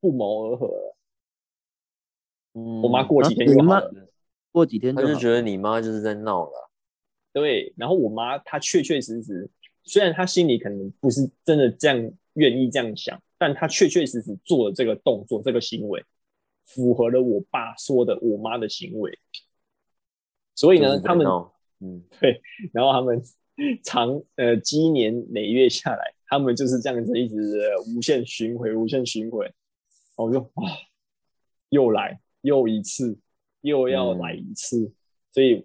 [0.00, 0.96] 不谋而合了？
[2.54, 4.08] 嗯，我妈过几天就好了。
[4.50, 6.69] 过几天她就觉得你妈就是在闹了。
[7.32, 9.48] 对，然后我妈她确确实实，
[9.84, 13.20] 虽然她心里可能不是真的这样愿意这样想。
[13.38, 16.04] 但她确确实实做了这个动作，这个行为
[16.66, 19.18] 符合了我爸说的我妈的行为，
[20.54, 21.26] 所以呢，他们
[21.80, 22.04] 嗯。
[22.20, 23.22] 对，然后他们
[23.82, 27.34] 长呃积年累月下来，他们就是这样子一直
[27.96, 29.50] 无限循环，无限循环，
[30.16, 30.64] 我就啊
[31.70, 33.18] 又来又一次，
[33.62, 34.92] 又要来一次，
[35.32, 35.64] 所以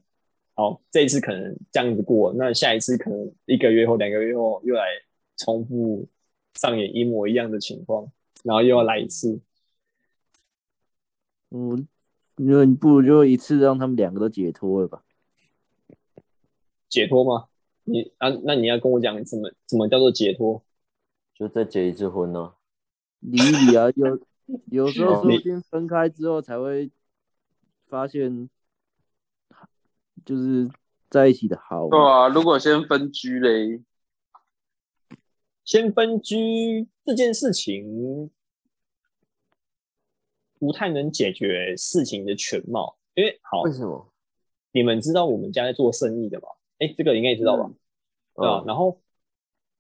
[0.56, 4.88] 好这一次可能这样子过，那下一次可能一个月后、两个月后又来
[5.38, 6.08] 重复。
[6.58, 8.10] 上演一模一样的情况，
[8.42, 9.42] 然后又要来一次。
[11.50, 11.86] 嗯，
[12.38, 15.04] 你说你不如就一次让他们两个都解脱了吧？
[16.88, 17.50] 解脱吗？
[17.84, 19.52] 你啊，那你要跟我讲怎么？
[19.68, 20.64] 怎么叫做解脱？
[21.34, 22.54] 就再结一次婚呢？
[23.20, 24.18] 理理啊，有
[24.72, 26.90] 有时候 说先分开之后才会
[27.90, 28.50] 发现，
[30.26, 30.70] 就是
[31.10, 31.88] 在一起的好。
[31.90, 33.84] 对啊，如果先分居嘞？
[35.64, 38.30] 先分居这件事情
[40.60, 44.14] 不太能解决事情的全貌，因为好为什么？
[44.72, 46.48] 你们知道我们家在做生意的吗？
[46.78, 47.72] 哎，这个应该也知道吧？
[48.36, 48.64] 对啊。
[48.68, 49.02] 然后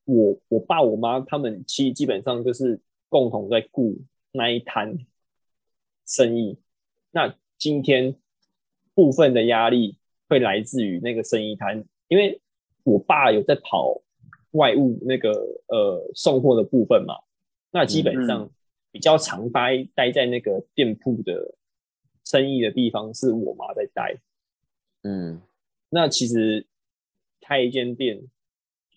[0.05, 3.95] 我我爸我妈他们其实基本上就是共同在顾
[4.31, 4.97] 那一摊
[6.07, 6.59] 生意。
[7.11, 8.15] 那今天
[8.93, 12.41] 部分的压力会来自于那个生意摊，因为
[12.83, 14.01] 我爸有在跑。
[14.55, 15.31] 外务那个
[15.67, 17.13] 呃送货的部分嘛，
[17.71, 18.49] 那基本上
[18.89, 21.55] 比较常待待在那个店铺的
[22.23, 24.17] 生意的地方是我妈在待。
[25.03, 25.41] 嗯，
[25.89, 26.65] 那其实
[27.41, 28.23] 开一间店，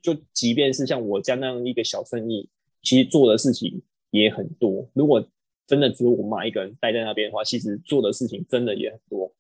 [0.00, 2.48] 就即便是像我家那样一个小生意，
[2.82, 4.88] 其实做的事情也很多。
[4.92, 5.28] 如果
[5.66, 9.34] 真的只有我妈一个人待在那边的话，其实做的事情真的也很多。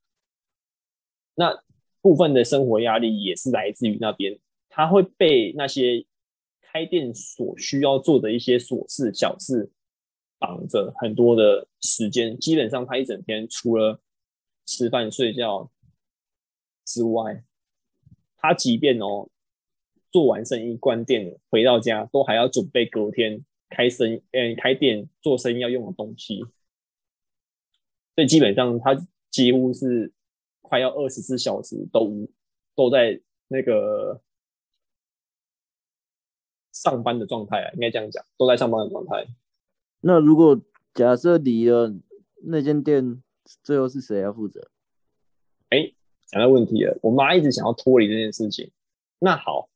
[1.36, 1.62] 那
[2.00, 6.06] 部分的生活压力也是来自于那边，他会被那些。
[6.70, 9.70] 开店所需要做的一些琐事小事，
[10.38, 12.38] 绑着很多的时间。
[12.38, 14.02] 基本上，他一整天除了
[14.66, 15.72] 吃饭、睡觉
[16.84, 17.42] 之外，
[18.36, 19.30] 他即便哦
[20.12, 26.40] 做完生意关店，回到家都还要准备隔天开生嗯开店做生意要用的东西，
[28.14, 28.94] 所以基本上他
[29.30, 30.12] 几乎是
[30.68, 32.28] 快要二十四小时都
[32.74, 34.20] 都在那个
[36.72, 39.26] 上班的状态啊，应该这样讲，都在上班的状态。
[40.00, 40.60] 那如果
[40.94, 41.94] 假设离了
[42.44, 43.22] 那间店，
[43.62, 44.70] 最后是谁要负责？
[45.70, 45.92] 哎，
[46.26, 46.98] 讲到问题了。
[47.02, 48.70] 我妈一直想要脱离这件事情。
[49.18, 49.68] 那好，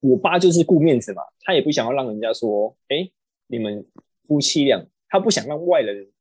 [0.00, 3.10] 我爸就是顾面子嘛，他也不想要让人家说，哎，
[3.46, 3.84] 你们
[4.28, 6.12] 夫妻俩，他不想让外人，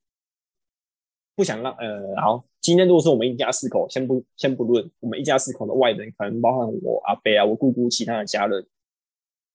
[1.35, 8.65] 不想让呃，好，今天如果说我们一家四口，先不先不论，我们一家四口的外人，可能包含我阿伯啊，我姑姑，其他的家人，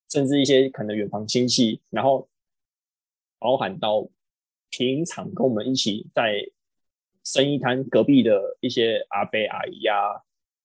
[0.08, 2.28] 甚至一些可能远房亲戚，然后。
[3.40, 4.08] 包含到
[4.68, 6.44] 平常跟我们一起在
[7.22, 9.94] 生意摊隔壁的一些阿伯阿姨呀，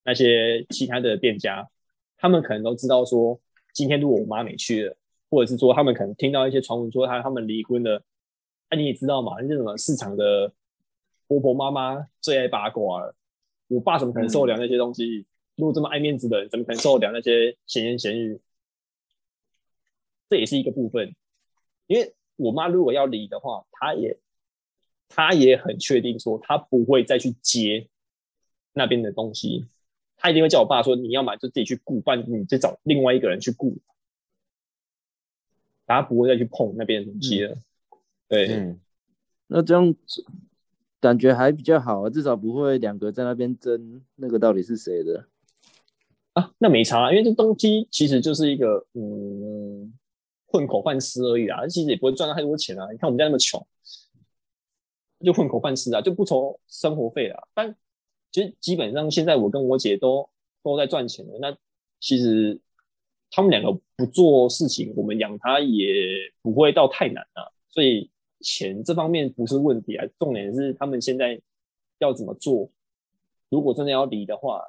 [0.04, 1.70] 那些其他的店家，
[2.18, 3.40] 他们可能都知道说，
[3.76, 4.98] 今天如果我妈没去了，
[5.30, 8.04] 或者是说他们可能听到一些传闻说他他们离婚了，
[8.72, 10.52] 那你也知道嘛，那什么市场的
[11.40, 13.16] 婆婆妈妈最爱八卦了，
[13.68, 15.26] 我爸怎么可能受得了那些东西？
[15.56, 18.40] 如果这么爱面子的人，怎么可能受得了那些闲言闲语？
[20.30, 21.16] 这也是一个部分，
[21.88, 22.14] 因为。
[22.36, 24.18] 我妈如果要离的话，她也，
[25.08, 27.88] 她也很确定说，她不会再去接
[28.74, 29.68] 那边的东西，
[30.18, 33.78] 她一定会叫我爸说，你要买就自己去顾，不然你就找另外一个人去顾，
[35.86, 37.56] 她不会再去碰那边的东西了。
[38.28, 38.76] 对，
[39.46, 39.96] 那这样
[41.04, 45.28] 感觉还比较好啊，至少不会两个在那边争那个到底是谁的
[46.34, 49.94] 啊，那没差，因为这东西其实就是一个嗯。
[50.54, 52.88] 混口饭吃而已啊，其实也不会赚到太多钱啊。
[52.92, 53.60] 你看我们家那么穷，
[55.26, 57.42] 就混口饭吃啊，就不愁生活费啊。
[57.56, 57.76] 但
[58.32, 60.30] 其实基本上现在我跟我姐都
[60.62, 61.40] 都在赚钱了。
[61.42, 61.58] 那
[62.00, 62.62] 其实
[63.32, 65.92] 他们两个不做事情，我们养他也
[66.44, 67.50] 不会到太难啊。
[67.70, 68.12] 所以
[68.44, 71.42] 钱这方面不是问题啊，重点是他们现在
[71.98, 72.70] 要怎么做。
[73.50, 74.62] 如果真的要离的话，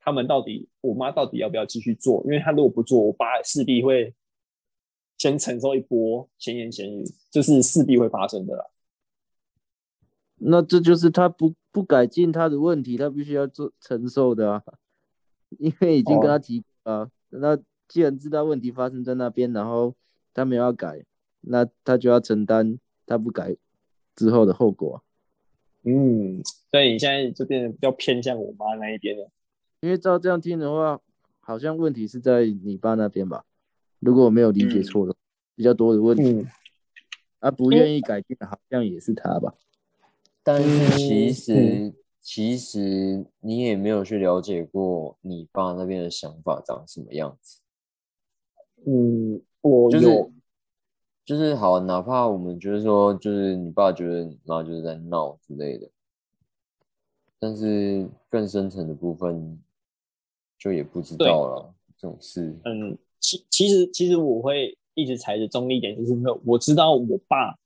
[0.00, 2.22] 他们到底我妈到底要不要继续做？
[2.24, 4.14] 因为她如果不做，我爸势必会。
[5.20, 8.64] 先承受一波闲言闲语，就是势必会发生的啦。
[10.36, 14.62] 那这就是他不不改进他的问题，他必须要做承受的啊。
[15.58, 19.96] 因为已经跟他提啊，那既然知道问题发生在那边，然后
[20.32, 21.04] 他没有要改，
[21.40, 22.78] 那他就要承担
[23.08, 23.56] 他不改
[24.14, 25.02] 之后的后果。
[25.82, 29.30] 嗯，所以你现在就变得比较偏向我妈那一边了。
[29.80, 31.00] 因为照这样听的话，
[31.40, 33.44] 好像问题是在你爸那边吧？
[34.00, 35.14] 如果我没有理解错的，
[35.54, 36.46] 比较多的问题，
[37.38, 39.54] 啊，不愿意改变，好像也是他吧。
[40.42, 47.60] 但是其实，其实你也没有去了解过你爸那边的想法长什么样子。
[48.84, 50.06] 嗯，我就是
[51.28, 55.86] 就是好，哪怕我们觉得说，就是你爸觉得你妈就是在闹之类的，
[57.38, 59.62] 但是更深层的部分
[60.58, 62.56] 就也不知道了这种事。
[62.64, 62.96] 嗯。
[63.20, 67.58] 其其实其实我会一直踩着中立点，就是说我知道我爸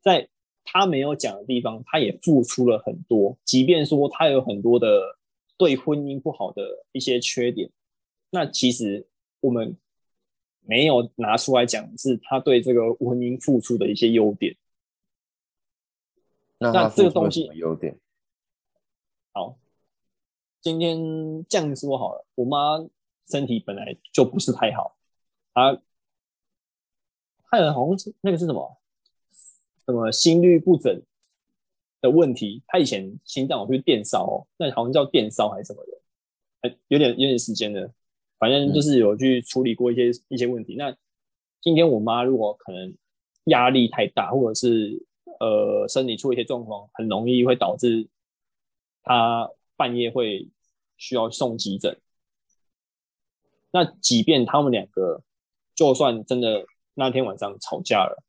[0.00, 0.28] 在
[0.62, 3.36] 他没有讲的地方，他也付出了很多。
[3.44, 5.18] 即便说他有很多的
[5.56, 6.62] 对婚姻不好的
[6.92, 7.68] 一些缺点，
[8.30, 9.08] 那其实
[9.40, 9.76] 我们
[10.62, 14.56] 没有拿出来讲，是他对这个婚姻付出的一些优点。
[16.58, 17.98] 那这个东西优点
[19.32, 19.58] 好，
[20.60, 22.86] 今天这样说好了，我妈。
[23.24, 24.96] 身体本来就不是太好，
[25.54, 25.80] 她
[27.44, 28.76] 她有好像是那个是什么
[29.86, 31.00] 什么心律不整
[32.00, 36.00] 的问题，她以前心脏我去电烧，那好像叫电烧还是什么的，
[36.62, 37.90] 哎，有点有点时间的，
[38.42, 40.74] 反正就是有去处理过一些一些问题。
[40.74, 40.92] 那
[41.60, 42.92] 今天我妈如果可能
[43.44, 45.06] 压力太大，或者是
[45.38, 48.08] 呃身体出一些状况，很容易会导致
[49.04, 50.48] 她半夜会
[50.96, 51.96] 需要送急诊。
[53.70, 55.22] 那即便他们两个，
[55.76, 58.24] 就算真的那天晚上吵架了，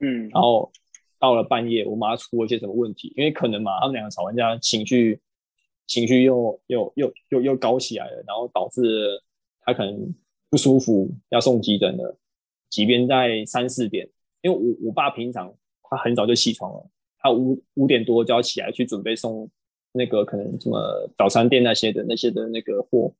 [0.00, 0.72] 嗯，然后
[1.20, 3.12] 到了半夜，我妈出了一些什么问题？
[3.16, 5.20] 因为可能嘛，他们两个吵完架，情绪
[5.86, 9.22] 情绪又又又又又高起来了，然后导致
[9.60, 10.14] 他可能
[10.48, 12.18] 不舒服，要送急诊了。
[12.70, 14.08] 即便在三四点，
[14.40, 19.50] 因为我我爸平常他很早就起床了，他五五点多就要起来去准备送
[19.92, 23.14] 那个可能什么早餐店那些的那些的那个货。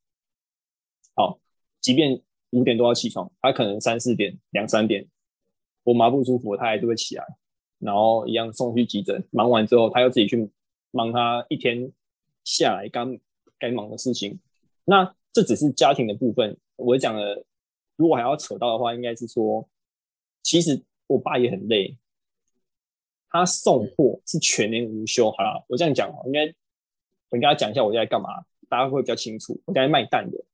[1.15, 1.39] 好，
[1.83, 5.07] 即便五点多要起床，他可能三四点、两三点，
[5.85, 7.25] 我妈不舒服，他还是会起来，
[7.79, 9.23] 然后一样送去急诊。
[9.31, 10.51] 忙完之后，他又自己去
[10.91, 11.93] 忙他一天
[12.45, 13.01] 下来该
[13.59, 14.39] 该忙的事情。
[14.85, 16.57] 那这只是家庭的部分。
[16.77, 17.45] 我讲的，
[17.97, 19.69] 如果还要扯到的话，应该是说，
[20.43, 21.97] 其实我爸也很累。
[23.29, 25.31] 他送货是全年无休。
[25.31, 26.47] 好了，我这样讲哦，应该
[27.31, 29.61] 我跟他讲一下我在干嘛，大家会比较清楚。
[29.65, 30.45] 我在卖蛋的。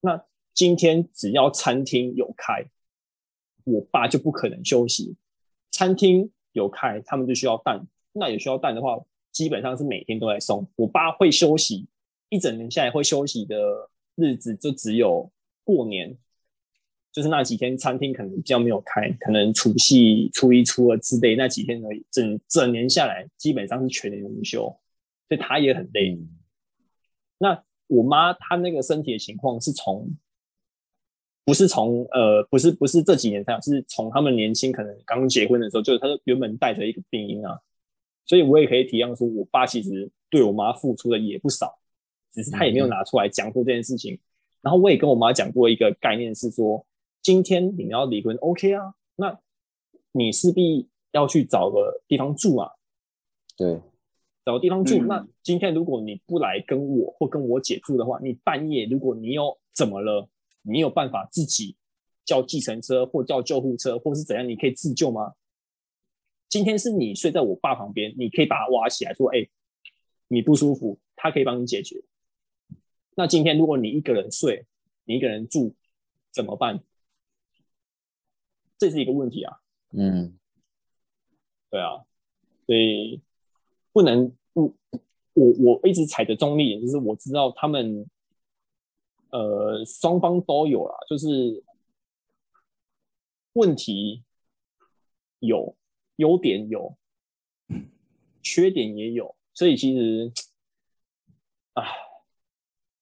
[0.00, 2.66] 那今天只要餐厅有开，
[3.64, 5.16] 我爸就不可能休息。
[5.70, 7.86] 餐厅有开，他们就需要蛋。
[8.12, 9.00] 那也需要蛋的话，
[9.32, 10.68] 基本上是每天都在送。
[10.76, 11.86] 我爸会休息
[12.28, 13.56] 一整年下来会休息的
[14.14, 15.30] 日子，就只有
[15.64, 16.16] 过年，
[17.10, 22.04] 就是那几天餐厅可能比较没有开，可能除夕、初一、初二之类那几天而已。
[22.10, 24.62] 整整年下来，基本上是全年无休，
[25.28, 26.18] 所以他也很累。
[27.38, 30.14] 那我妈她那个身体的情况是从。
[31.44, 37.58] 不是从呃，不是不是这几年才有，是从他们年轻可能刚结婚的时候，就是他原本带着一个病因啊，
[38.24, 41.78] 所以我也可以体谅说，我爸其实对我妈付出的也不少，
[42.32, 44.18] 只是他也没有拿出来讲过这件事情。
[44.60, 46.86] 然后我也跟我妈讲过一个概念是说，
[47.20, 49.38] 今天你们要离婚，OK 啊，那
[50.12, 52.70] 你势必要去找个地方住啊，
[53.56, 53.80] 对，
[54.44, 55.02] 找个地方住。
[55.02, 60.28] 那今天如果你不来跟我或跟我姐住的话，你半夜如果你有怎么了？
[60.64, 61.74] 你有办法自己
[62.24, 64.48] 叫计程车或叫救护车，或是怎样？
[64.48, 65.32] 你可以自救吗？
[66.52, 69.48] 今天是你睡在我爸旁边，你可以把他挖起来，说：“哎，
[70.28, 72.04] 你不舒服，他可以帮你解决。”
[73.16, 74.66] 那今天如果你一个人睡，
[75.04, 75.74] 你一个人住，
[76.30, 76.84] 怎么办？
[78.76, 79.60] 这是一个问题啊。
[79.92, 80.38] 嗯，
[81.70, 82.04] 对啊，
[82.66, 83.22] 所以
[83.90, 84.76] 不能不
[85.32, 88.06] 我我一直踩着中立，就是我知道他们。
[89.30, 91.64] 呃，双方都有啦，就是
[93.54, 94.22] 问题
[95.38, 95.74] 有，
[96.16, 96.96] 优点有，
[98.42, 100.32] 缺点也有，所以其实
[101.74, 101.84] 啊，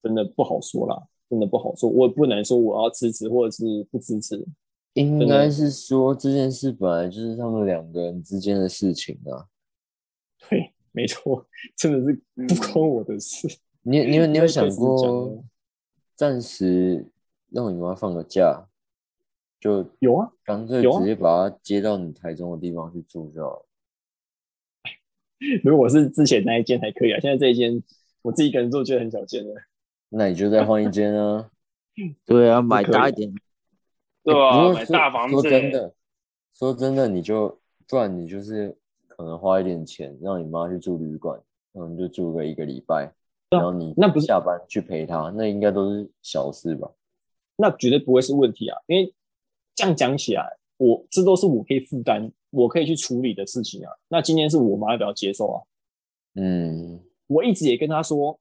[0.02, 4.46] 真的不好说啦，真的不好说，我也不能说我要支持或者是不支持，
[4.94, 9.46] 应该是说这件事本来就是他们两个人之间的事情啊。
[10.48, 11.46] 对，没错，
[11.76, 13.46] 真的是不关我的事。
[13.82, 15.44] 你你有你有 想过？
[16.16, 17.10] 暂时
[17.48, 18.68] 让你妈放个假，
[19.60, 23.66] 就有啊，干脆直接把她接到你台中的地方去住就好了。
[25.62, 27.82] 如果是之前那一间还可以啊，现在这一间
[28.22, 29.54] 我自己一个人住，觉得很小间了。
[30.08, 31.50] 那你就再换一间啊。
[32.24, 33.32] 对啊，买大一点。
[34.24, 35.34] 对啊，买大房子。
[35.34, 35.94] 说真的，
[36.54, 38.76] 说真的，你就不然你就是
[39.08, 41.40] 可能花一点钱让你妈去住旅馆，
[41.72, 43.12] 然后就住个一个礼拜。
[43.50, 46.90] 然后你那不是下班去陪她，那应该都是小事吧？
[47.56, 48.78] 那绝对不会是问题啊！
[48.86, 49.12] 因为
[49.80, 50.44] 这样讲起来，
[50.76, 53.90] 我这都是我可以负担、我可以去处理的事情啊。
[54.08, 55.62] 那今天是我妈要不要接受啊？
[56.34, 58.38] 嗯，我一直也跟她说，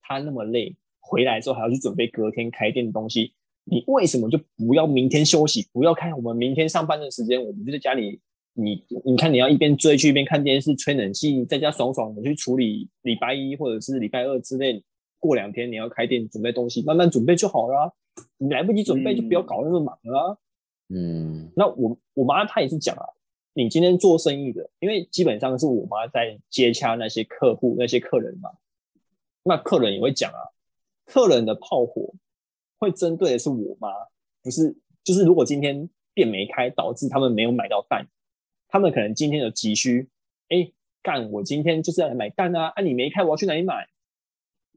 [0.00, 3.32] 她那么累，回来之后还要去准备隔天开店的东西，
[3.64, 5.68] 你为什么就不要明天休息？
[5.72, 8.20] 不要看我们明天上班的时间，我们就在家里。
[8.54, 14.82] 你你看，你要一边追剧一边看电视、吹冷气，在家爽爽的去处理礼拜一或者是礼拜二之内，
[15.20, 17.94] 过两天你要开店准备东西，慢慢准备就好了。
[18.36, 20.38] 你来不及准备就不要搞那么忙了。
[20.88, 23.04] 嗯，那我我妈她也是讲啊，
[23.52, 28.50] 你今天做生意的，因为基本上是我妈在接洽那些客户、那些客人嘛，
[29.42, 30.40] 那客人也会讲啊，
[31.04, 32.14] 客人的炮火
[32.78, 33.88] 会针对的是我妈，
[34.42, 38.06] 不是就是如果今天店没开，导致他们没有买到蛋。
[38.70, 40.10] 他们可能今天有急需，
[40.50, 40.70] 哎，
[41.02, 41.32] 干！
[41.32, 42.66] 我今天就是要来买蛋啊！
[42.76, 43.88] 啊，你没开，我要去哪里买？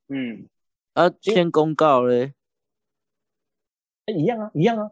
[0.08, 0.48] 嗯，
[0.94, 2.32] 啊，先公告嘞。
[4.12, 4.92] 哎，一样啊，一样啊。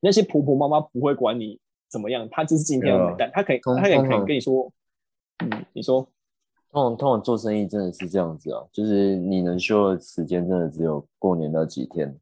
[0.00, 1.58] 那些婆婆妈妈不会管你
[1.90, 4.72] 怎么样，她就是今天要买单，她可以，他可以可以跟你说，
[5.38, 6.02] 嗯，你说，
[6.70, 12.16] 通常通常做生意真的是这样子啊，就是你能休的时间真的只有过年那几天。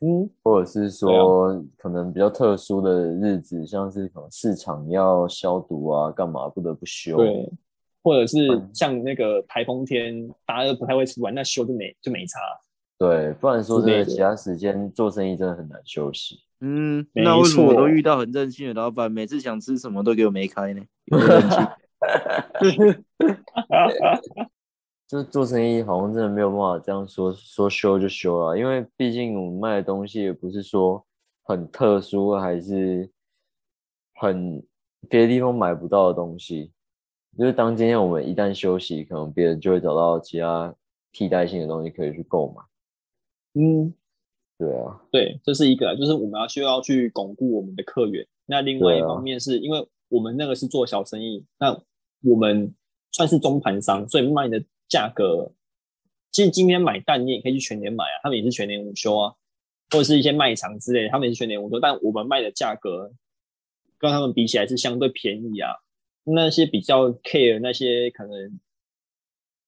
[0.00, 7.16] 嗯，或者是说可能比较特殊的日子，像是可能市场要消毒啊，干嘛不得不休？
[7.16, 7.50] 对，
[8.00, 12.38] 或者是像那个台风天，大家都不太会出门，那休就没就没差。
[12.98, 16.40] 对，不然说这其他时间做生意真的很难休息。
[16.60, 20.82] 嗯，那为什么我都遇到很任性的老板，每次想吃什么都给我没开呢？
[21.06, 21.18] 有
[25.06, 31.02] 就是做生意好像真的没有办法这样说说修就修啊，因为毕竟我们卖的东西也不是说
[31.44, 33.08] 很特殊，还是
[34.16, 34.62] 很
[35.08, 36.72] 别的地方买不到的东西。
[37.38, 40.74] 就是当今天我们一旦休息，可能别人就会找到其他
[41.12, 42.62] 替代性的东西可以去购买。
[43.54, 43.94] 嗯，
[44.58, 48.26] 对啊，对，这是一个，就是我们要需要去巩固我们的客源。
[48.46, 51.80] 那另外一方面是因为我们那个是做小生意，那
[52.22, 52.74] 我们
[53.12, 54.64] 算是中盘商，所以卖的。
[54.90, 55.52] 价格，
[56.32, 59.34] 其实今天买蛋你也可以去全年买啊，他们也是全年午休啊，
[59.90, 63.12] 或者是一些卖场之类，他们也是全年午休，但我们卖的价格
[63.98, 65.72] 跟他们比起来是相对便宜啊。
[66.24, 68.58] 那些比较 care 那些可能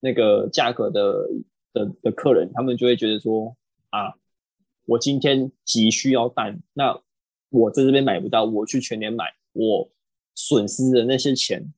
[0.00, 1.28] 那个价格的
[1.74, 3.54] 的的客人，他们就会觉得说
[3.90, 4.14] 啊，
[4.86, 7.00] 我今天急需要蛋，那
[7.50, 9.90] 我在这边买不到，我去全年买，我
[10.34, 11.72] 损失的那些钱，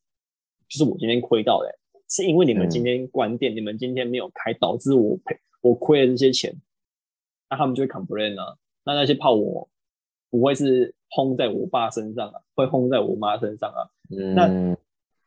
[0.69, 6.55] 就是我今天亏到的，是因为你们今天关店，你们今天没有开，导致我赔我亏了这些钱，
[7.49, 9.69] 那他们就会 complain 啊，那那些炮我
[10.31, 13.89] 不会是轰在我爸身上啊，会轰在我妈身上啊。
[14.35, 14.77] 那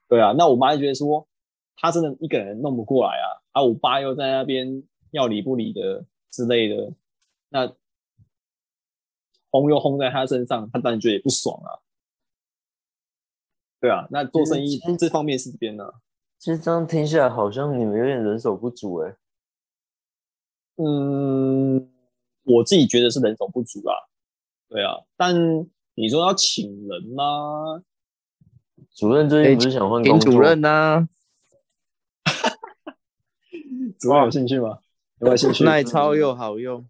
[0.07, 1.27] 对啊，那我妈就觉得说，
[1.75, 6.05] 他真的一个人弄不过来啊，啊，我爸又在那边要理不理的
[6.36, 6.93] 之类的，
[7.49, 7.73] 那
[9.49, 11.79] 轰又轰在他身上，他当然觉得也不爽啊。
[13.79, 15.93] 对啊，那做生意这方面是这边呢。
[16.38, 19.15] 其实这样听起来，好像你们有点人手不足哎。
[20.75, 21.89] 嗯，
[22.43, 23.95] 我自己觉得是人手不足啊。
[24.67, 25.33] 对啊，但
[25.93, 27.81] 你说要请人吗？
[28.93, 30.33] 主任最近不是想换工作？
[30.33, 31.07] 主任呢？
[33.99, 34.79] 主任有兴趣吗？
[35.26, 35.63] 有没有兴趣？
[35.63, 36.88] 耐操又好用，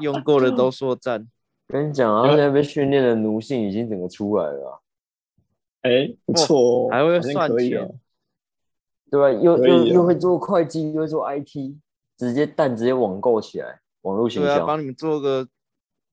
[0.00, 1.28] 用过的都说赞。
[1.68, 4.82] 跟你讲啊，现在被训练的奴性已经整个出来了。
[5.82, 8.00] 哎，不错，哦还会算钱，
[9.08, 9.30] 对吧？
[9.30, 11.76] 又又又会做会计，又会做 IT，
[12.16, 15.46] 直接蛋直接网购起来，网络行销，帮你们做个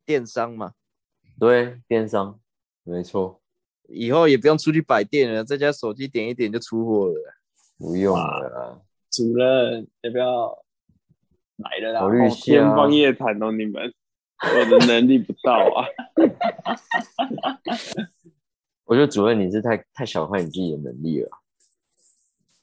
[0.06, 0.74] 电商嘛？
[1.40, 2.40] 对，电商，
[2.84, 3.42] 没错。
[3.90, 7.34] 以后也不用出去摆店了，在家手机点一点就出货了。
[7.80, 8.82] 不用了，
[9.18, 10.64] 主任要不要
[11.56, 12.00] 来了啦？
[12.02, 13.92] 考虑天方夜谭哦，你们
[14.44, 15.88] 我的能力不到啊。
[18.86, 21.32] 我觉得主任你是太太小看你自己的能力了。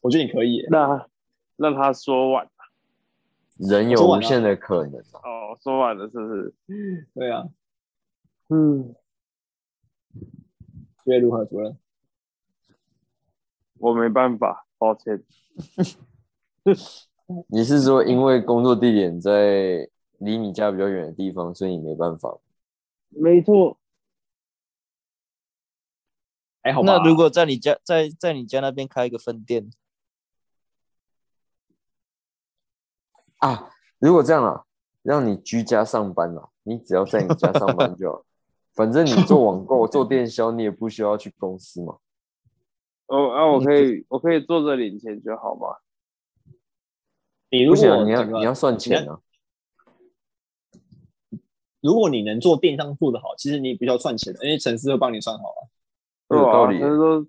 [0.01, 0.65] 我觉得你可以。
[0.71, 1.09] 那
[1.57, 2.49] 让他说完。
[3.57, 5.01] 人有无限的可能。
[5.01, 6.55] 哦，说完了是不是？
[7.15, 7.49] 对啊。
[8.49, 8.95] 嗯。
[11.05, 11.77] 觉得如何，主任？
[13.79, 15.21] 我没办法，抱歉。
[17.49, 19.89] 你是说因为工作地点在
[20.19, 22.39] 离你家比较远的地方，所以你没办法？
[23.09, 23.79] 没错。
[26.62, 29.71] 还好那如果在你家，在在你家那边开一个分店
[33.39, 33.71] 啊？
[33.99, 34.65] 如果这样啊，
[35.03, 38.25] 让你居家上班啊，你只要在你家上班就好。
[38.75, 41.99] 反正你做网购、 做电销，你也不需要去公司嘛。
[43.07, 45.69] 哦，那我可以，我可以坐着领钱就好吗？
[47.55, 49.21] 你如果你要你要算钱啊。
[51.81, 55.69] 如果你能做电商做得好，其实你比较赚钱的，因为城市会帮你算好了。
[56.31, 56.81] 有道理。
[56.81, 57.27] 就是说，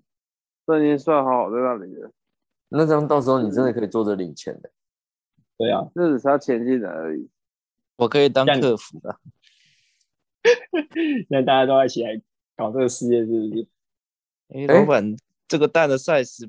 [0.66, 2.10] 这已经算好在那里了。
[2.70, 4.70] 那这样到时候你真的可以坐着领钱的。
[5.58, 7.28] 对啊，这只是要钱进来而已。
[7.96, 9.20] 我可以当客服的。
[11.30, 12.20] 那大家都一起来
[12.56, 13.68] 搞这个事业，是不是？
[14.48, 15.14] 哎，老板，
[15.46, 16.48] 这个蛋的 size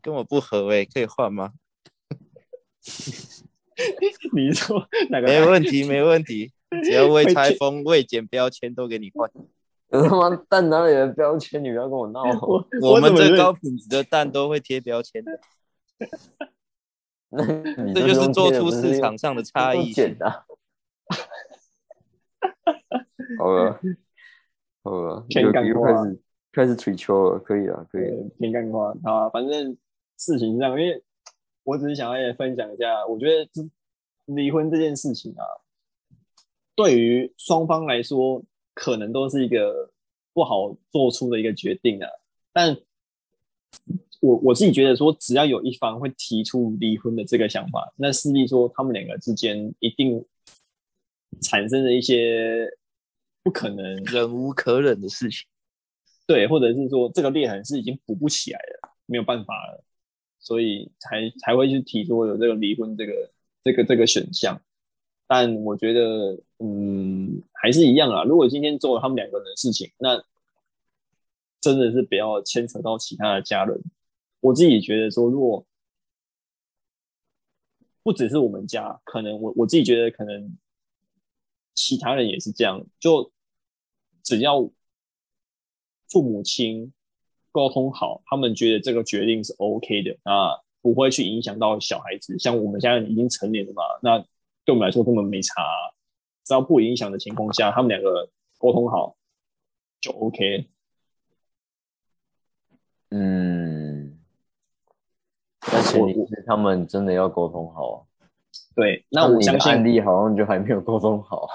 [0.00, 1.52] 跟我不合哎，可以换吗？
[4.34, 5.26] 你说哪个？
[5.26, 6.52] 没问题，没问题，
[6.84, 9.30] 只要未拆封、未剪标签都给你换。
[9.90, 11.62] 他妈蛋哪里的标签？
[11.62, 12.22] 你不要跟我闹！
[12.82, 15.40] 我们这高品质的蛋都会贴标签的。
[17.94, 20.44] 这就是做出市场上的差异性的。
[23.38, 23.78] 好了，
[24.82, 25.74] 好了，又开始
[26.52, 28.04] 开始吹球了，可以了，可以。
[28.38, 29.76] 天干话啊，反正
[30.16, 31.02] 事情这样，因为
[31.68, 33.62] 我只是想要也分享一下，我觉得这
[34.24, 35.44] 离婚这件事情啊，
[36.74, 38.42] 对于双方来说，
[38.72, 39.90] 可能都是一个
[40.32, 42.08] 不好做出的一个决定啊。
[42.52, 42.74] 但
[44.20, 50.24] 我我自己觉得说，只要有一方会提出离婚的这个想法，那势必说他们两个之间一定
[51.42, 52.70] 产生了一些。
[53.40, 55.46] 不可能忍无可忍的事情，
[56.26, 59.82] 对，或者是说这个裂痕是已经补不起来了，没有办法了，
[60.38, 63.30] 所以才才会去提出有这个离婚这个
[63.62, 64.60] 这个这个选项。
[65.26, 68.24] 但我觉得，嗯，还是一样啊。
[68.24, 70.22] 如果今天做了他们两个人的事情，那
[71.60, 73.82] 真的是不要牵扯到其他的家人。
[74.40, 75.66] 我自己觉得说，如果
[78.02, 80.56] 不只是我们家，可能我我自己觉得可能
[81.74, 83.32] 其他人也是这样，就。
[84.24, 84.60] 只要
[86.06, 86.92] 父母亲
[87.58, 92.38] 沟通好，他们觉得这个决定是 OK 的，那不会去影响到小孩子。
[92.38, 94.16] 像我们现在已经成年了嘛，那
[94.64, 95.54] 对我们来说根本没差。
[96.44, 99.16] 只要不影响的情况下，他们两个沟通好
[100.00, 100.68] 就 OK。
[103.10, 104.20] 嗯，
[105.60, 108.06] 但前提是他们真的要沟通好啊。
[108.76, 111.48] 对，那我相信案例好像就还没有沟通好，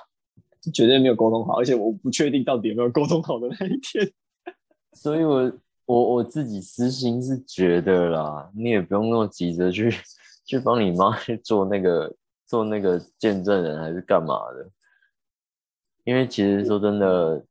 [0.74, 4.12] 绝对没有沟通好，而且我不确定到底有没有沟通好的那一天。
[4.92, 5.52] 所以我
[5.86, 9.92] 我我自己私心是觉得啦，你也不用那么急着去
[10.46, 12.16] 去帮你妈去做那个
[12.46, 14.70] 做那个见证人还是干嘛的，
[16.04, 17.46] 因为其实说真的，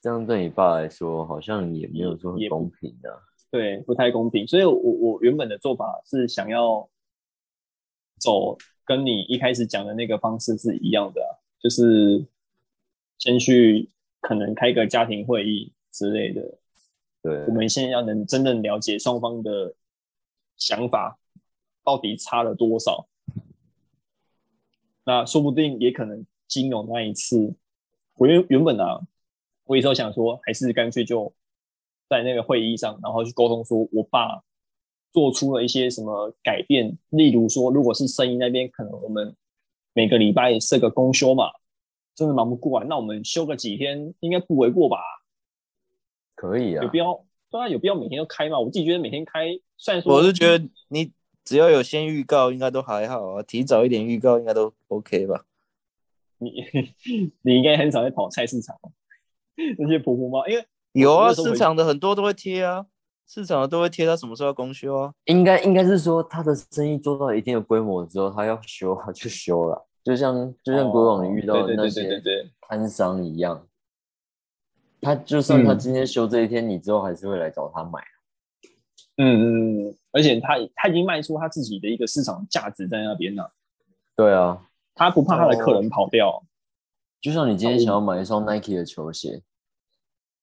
[0.00, 3.22] 这样对你爸来说好像也没有说很公平的。
[3.50, 4.46] 对，不太公平。
[4.46, 6.88] 所以我我原本的做法是想要
[8.18, 11.20] 走跟你一开始讲的那个方式是一样的，
[11.58, 12.26] 就是
[13.18, 15.72] 先去可能开个家庭会议。
[15.96, 16.58] 之类的，
[17.24, 19.74] 对，我们现在要能真正了解双方的
[20.58, 21.18] 想法
[21.82, 23.06] 到底差了多少，
[25.04, 27.54] 那说不定也可能金融那一次，
[28.16, 29.00] 我原原本啊，
[29.64, 31.32] 我有时候想说，还是干脆就
[32.10, 34.42] 在那个会议上，然后去沟通，说我爸
[35.10, 39.34] 做出了一些什么改变，例如说，如果是生意那边，可能我们
[39.94, 41.46] 每个礼拜设个公休嘛，
[42.14, 44.98] 真的忙不过来，那我们休个几天，应该不为过吧？
[46.34, 47.24] 可以啊，有必要？
[47.50, 48.58] 当然有必要每天都开吗。
[48.58, 51.12] 我自己觉得每天开，虽然说我是觉得你
[51.44, 53.42] 只要有先预告，应该都还好啊。
[53.42, 55.44] 提早一点预告，应该都 OK 吧？
[56.38, 56.50] 你
[57.42, 58.76] 你应该很少在跑菜市场，
[59.78, 62.86] 那些婆婆妈，因为有啊，市场的很多都会贴啊，
[63.28, 65.12] 市场的都会贴他什么时候要公休啊。
[65.26, 72.20] 应该应该是说他的生意做到一定的规模之后，他要休就休了，就像就像国网遇到的那些
[72.68, 73.64] 摊商一样。
[75.04, 78.00] 他就算他今天休这一天，你之后还是会来找他买。
[79.16, 83.52] 嗯嗯，而且他他已经卖出他自己的一个市场价值在那边了。
[84.16, 86.42] 对啊，他不怕他的客人跑掉。
[87.20, 89.42] 就像你今天想要买一双 Nike 的球鞋，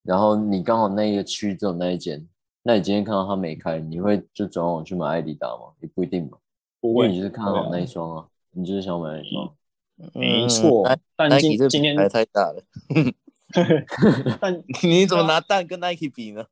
[0.04, 2.28] 然后你刚好那一个区只有那一间，
[2.64, 5.74] 那你今天看到他没开，你会就转往去买艾迪达吗？
[5.82, 6.38] 也不一定嘛。
[6.80, 9.54] 不会，你就是看好那一双啊，你就是想买那双。
[10.16, 12.64] 没错，但今今天太大了。
[14.42, 16.46] 但 你怎么拿蛋跟 Nike 比呢？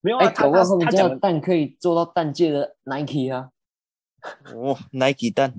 [0.00, 3.50] 没有啊，他他他讲的蛋可以做到蛋界的 Nike 啊。
[4.54, 5.54] 哦，Nike 蛋。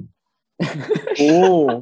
[0.60, 1.82] 哦，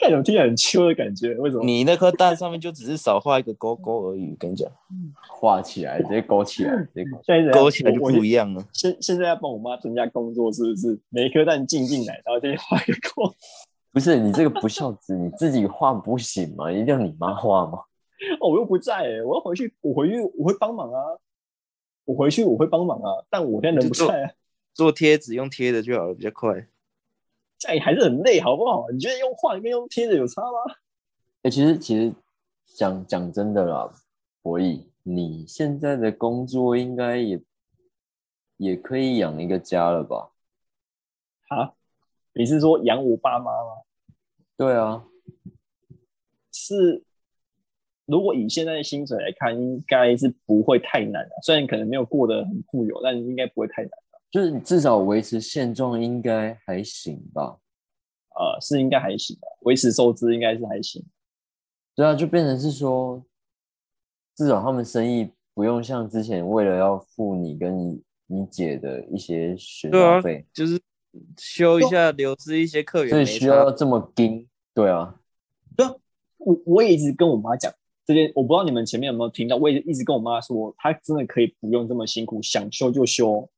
[0.00, 1.64] 那种听起来很秋的感觉，为什么？
[1.64, 4.70] 你那颗蛋上面就只是少画一个勾勾而已，跟你讲，
[5.28, 8.64] 画起来直接勾起来，直接勾起来就不一样了。
[8.72, 10.98] 现现在要帮我妈增加工作，是不是？
[11.10, 13.34] 每一颗蛋进进来，然后再画一个勾。
[13.92, 16.72] 不是你这个不孝子，你自己画不行吗？
[16.72, 17.80] 一定要你妈画吗？
[18.40, 21.00] 哦，我又不在，我要回去，我回去我会帮忙啊，
[22.04, 24.30] 我回去我会帮忙啊，但我现在人不在啊。
[24.72, 26.66] 做贴纸用贴的就好了，比较快。
[27.58, 28.88] 这还是很累，好不好？
[28.90, 30.74] 你觉得用画跟用贴的有差吗？
[31.42, 32.14] 哎，其实其实
[32.64, 33.92] 讲讲真的啦，
[34.40, 37.42] 博弈，你现在的工作应该也
[38.56, 40.30] 也可以养一个家了吧？
[41.48, 41.74] 啊？
[42.34, 43.82] 你是说养我爸妈吗？
[44.56, 45.04] 对啊，
[46.52, 47.04] 是。
[48.04, 51.30] 如果以现在的薪水来看，应该是不会太难的。
[51.42, 53.90] 虽然可能没有过得很富有，但应该不会太难
[54.30, 57.58] 就是你至少维持现状，应该还行吧？
[58.34, 61.02] 呃，是应该还行的，维持收支应该是还行。
[61.94, 63.24] 对啊，就变成是说，
[64.36, 69.90] 至少他们生意不用像之前为了要付你跟你你姐的一些学
[70.22, 70.78] 费，就是。
[71.36, 74.48] 修一下，流失一些客源，所以需要这么盯。
[74.74, 75.14] 对啊，
[75.76, 75.94] 对啊，
[76.38, 77.72] 我我也一直跟我妈讲
[78.06, 83.48] 这件，我不知道你们前面有没有听到，我也一直跟我妈说，她真的可以不用这么辛苦，想修就修。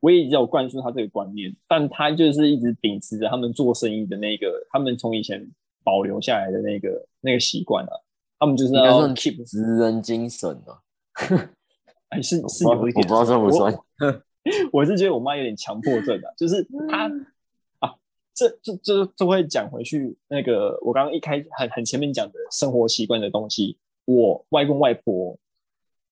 [0.00, 5.50] 我也一直有灌输她这个观念，但她就是一直秉持着他们做生意的那个，他们从以前
[5.82, 7.92] 保留下来的那个那个习惯啊，
[8.38, 10.78] 他们就是要 keep 职人精神啊，
[12.10, 13.74] 还 是是有一点，我不知道算不算。
[14.72, 17.10] 我是觉得我妈有点强迫症的，就是她
[17.78, 17.94] 啊，
[18.34, 25.38] 这这这这会讲回去那个我刚刚一开很很前面讲的生活习惯的东西，我外公外婆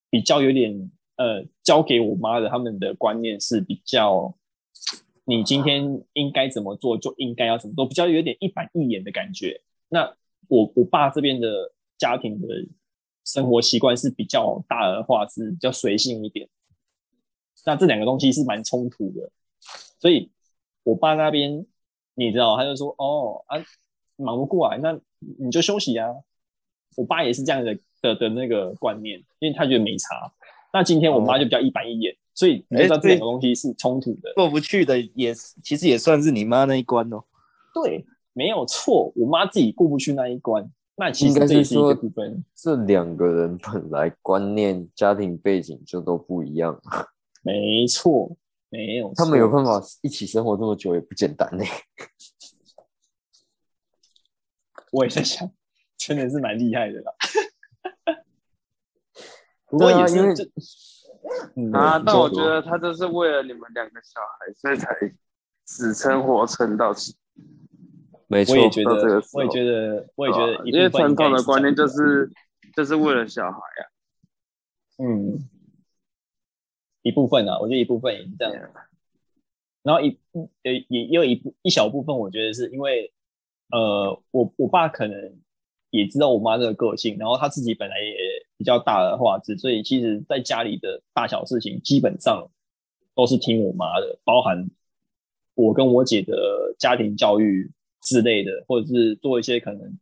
[0.08, 4.34] 比较有点呃教给我妈的他们的观念是比较，
[5.24, 9.60] 你今天应该怎么做就应该要怎么做，比较有点一板一眼的感觉。
[9.88, 10.14] 那
[10.48, 12.48] 我我爸这边的家庭的
[13.24, 16.48] 生活习惯是比较大而化之，比较随性一点。
[17.64, 19.30] 那这两个东西是蛮冲突的，
[19.98, 20.30] 所以
[20.82, 21.64] 我爸那边
[22.14, 23.56] 你知道，他就说哦啊，
[24.16, 24.98] 忙不过来，那
[25.38, 26.08] 你就休息啊。
[26.96, 30.30] 我爸也是这样的的的那个观念，因为他觉得没差。
[30.74, 37.22] 那今天我妈就比较一板一眼，所以你知道这两个东西是冲突的，过不去的也其实也算是你妈那一关哦。
[37.72, 38.04] 对，
[38.34, 40.70] 没有错，我妈自己过不去那一关。
[40.94, 46.78] 那其实这是一个部分，这两个人本来观念、家庭背景就都不一样。
[47.43, 48.36] 没错，
[48.70, 51.64] 没有，他们有办法一起生活这么久也不简单呢。
[54.90, 55.51] 我也在想，
[55.97, 57.12] 真的是蛮厉害的啦。
[59.66, 60.53] 不过也是，
[61.72, 64.95] 啊，但我觉得他就是为了你们两个小孩，所以才
[65.64, 67.14] 死撑活撑到此。
[68.26, 72.30] 没错，我也觉得，我也觉得，我也觉得，因为传统的观念就是
[72.76, 73.82] 就是为了小孩啊。
[74.99, 75.49] 嗯，
[77.03, 78.70] 一部分啊，我觉得一部分也是这样。
[79.82, 83.12] 然后一呃也也有一部一小部分，我觉得是因为
[83.70, 85.36] 呃，我我爸可能
[85.90, 88.16] 也知道我妈这个个性，然后他自己本来也
[88.57, 92.48] 比较大的话，所以其实在家里的大小事情基本上
[93.14, 94.70] 都是听我妈的，包含
[95.55, 99.98] 我跟我姐的家庭教育之类的，或者是做一些可能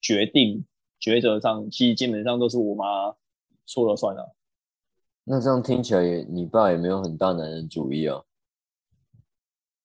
[0.00, 0.64] 决定
[1.00, 3.14] 抉择上，其实基本上都是我妈。
[3.66, 4.36] 说了算了，
[5.26, 8.22] 那这样听起来也，你爸也没有很大男人主义啊。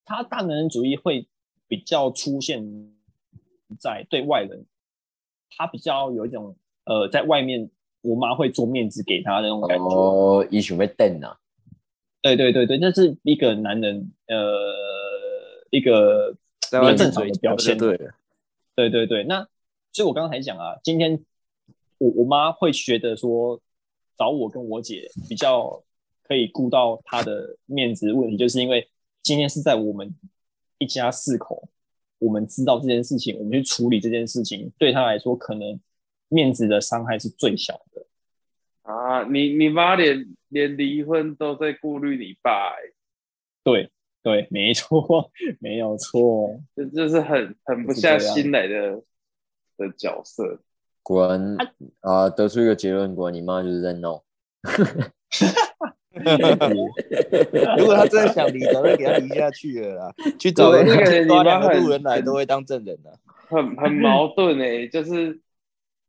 [0.04, 1.30] 他大男人主义会
[1.66, 2.62] 比较出现
[3.80, 4.66] 在对外人，
[5.56, 7.70] 他比较有一种呃，在外面
[8.02, 9.86] 我妈会做面子给他的那种感觉。
[9.86, 11.40] 哦，一准备瞪啊。
[12.22, 17.78] 对对对对，那是一个男人呃，一个比较正常的表现。
[17.78, 17.98] 对，
[18.76, 19.24] 对对对。
[19.24, 19.48] 那
[19.94, 21.24] 所以我刚才讲啊，今天
[21.98, 23.62] 我我妈会觉得说。
[24.20, 25.82] 找我跟我姐比较
[26.22, 28.88] 可以顾到她的面子问题，就是因为
[29.24, 30.14] 今天是在我们
[30.78, 31.70] 一家四口，
[32.20, 35.80] 我们知道这件事情，我们去处理这件事情，对她来说可能
[36.28, 38.06] 面子的伤害是最小的。
[38.82, 42.74] 啊，你你妈连连离婚都在顾虑你爸，
[43.64, 43.90] 对
[44.22, 49.02] 对，没错，没有错，这这是很很不下心来的
[49.78, 50.62] 的角色。
[51.10, 51.58] 果然
[52.02, 54.22] 啊，得出一个结论，果然你妈就是在闹。
[57.80, 60.14] 如果他真的想离，早就给他离下去了啦。
[60.38, 63.10] 去找那个你妈很路人来都会当证人的，
[63.48, 65.42] 很很矛盾哎，就是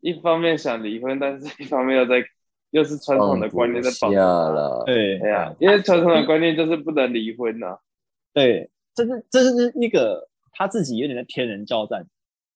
[0.02, 2.22] 一方面想离婚，但是一方面又在
[2.70, 4.82] 又是传统的观念在绑架了。
[4.84, 7.78] 对对啊，因为传统的观念就是不能离婚呐。
[8.34, 12.04] 对，这是这是那个他自己有点在天人交战，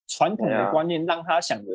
[0.06, 1.72] 传统的观念让他想着。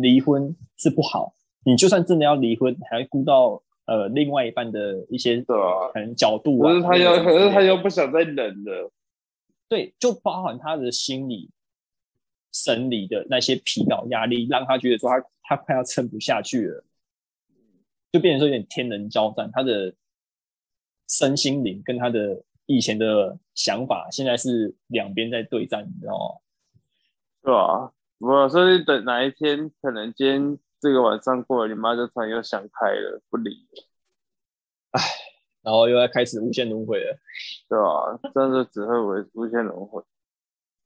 [0.00, 1.34] 离婚是不好，
[1.64, 6.70] 你就算真的要离婚，还要顾到呃另外一半的一些对啊，可能角度啊。
[6.70, 8.90] 可是他又，可是他又不想再忍了。
[9.68, 11.50] 对，就包含他的心理、
[12.52, 16.84] 生理的那些疲劳、压力，让他觉得说他他快要撑不下去了，
[18.12, 19.50] 就变成说有点天人交战。
[19.52, 19.94] 他的
[21.08, 26.40] 身心灵跟他的以前的想法，现在是两边在对战，你知道吗？
[27.42, 27.92] 对啊。
[28.18, 33.84] 我说你等哪一天，可能今天这个晚上过了，你妈就突然又想开了，不理了，
[34.92, 35.00] 唉，
[35.62, 37.18] 然后又要开始无限轮回了，
[37.68, 38.18] 对吧？
[38.34, 40.02] 真的只会为无限轮回。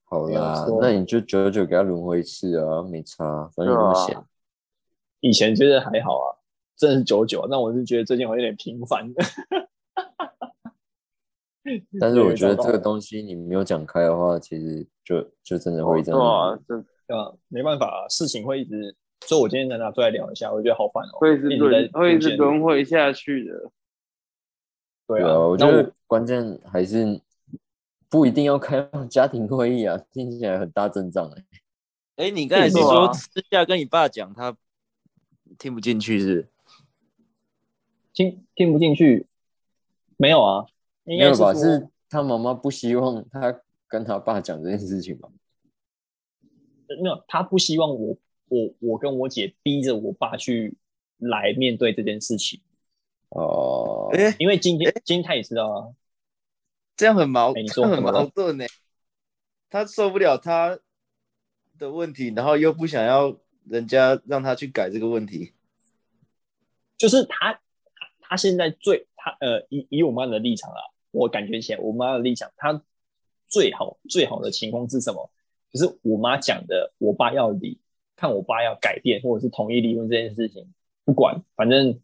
[0.04, 4.20] 好啦，那你就久久给他轮回一次啊，没差，反正那么闲。
[5.20, 6.34] 以前觉得还好啊，
[6.76, 9.08] 真的是久久，那我是觉得最近我有点频繁。
[12.00, 16.20] 但是我觉得这个东西你没有讲开的话，其实就就真的会这样。
[16.20, 16.58] 啊，
[17.48, 18.94] 没办法，事情会一直，
[19.26, 23.70] 所以我今天跟他出来聊一下，我觉得好烦哦，会一直轮，会一直轮回下去的。
[25.06, 27.20] 对啊，我觉得关键还是
[28.08, 31.44] 不一定要开放家庭会议啊，听起来很大阵仗哎。
[32.16, 34.56] 哎，你刚才是说私下跟你爸讲，他
[35.58, 36.48] 听不进去是？
[38.12, 39.26] 听听不进去？
[40.16, 40.66] 没有啊，
[41.04, 41.54] 没有吧？
[41.54, 45.28] 是他妈妈不希望他跟他爸讲这件事情吧？
[46.96, 48.16] 没有，他不希望我，
[48.48, 50.76] 我，我跟我姐逼着我爸去
[51.18, 52.60] 来面对这件事情。
[53.28, 55.94] 哦，哎，因为今天，今天他也知道啊，
[56.96, 58.66] 这样很矛，你说很矛盾呢。
[59.68, 60.80] 他受不了他
[61.78, 65.52] 的问题，然后又不想要人家让他去改这个问题。
[66.98, 67.60] 就是他，
[68.18, 70.80] 他现在最他呃，以以我妈的立场啊，
[71.12, 72.82] 我感觉起来，我妈的立场，他
[73.46, 75.30] 最好最好的情况是什么？
[75.72, 77.78] 就是我妈讲的，我爸要离，
[78.16, 80.66] 看我爸要改变或者是同意离婚这件事情，
[81.04, 82.00] 不管，反正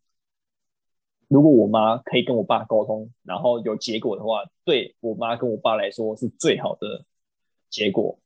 [1.27, 7.05] 如果我妈可以跟我爸沟通，然后有结果的话，对我妈跟我爸来说是最好的
[7.69, 8.19] 结果。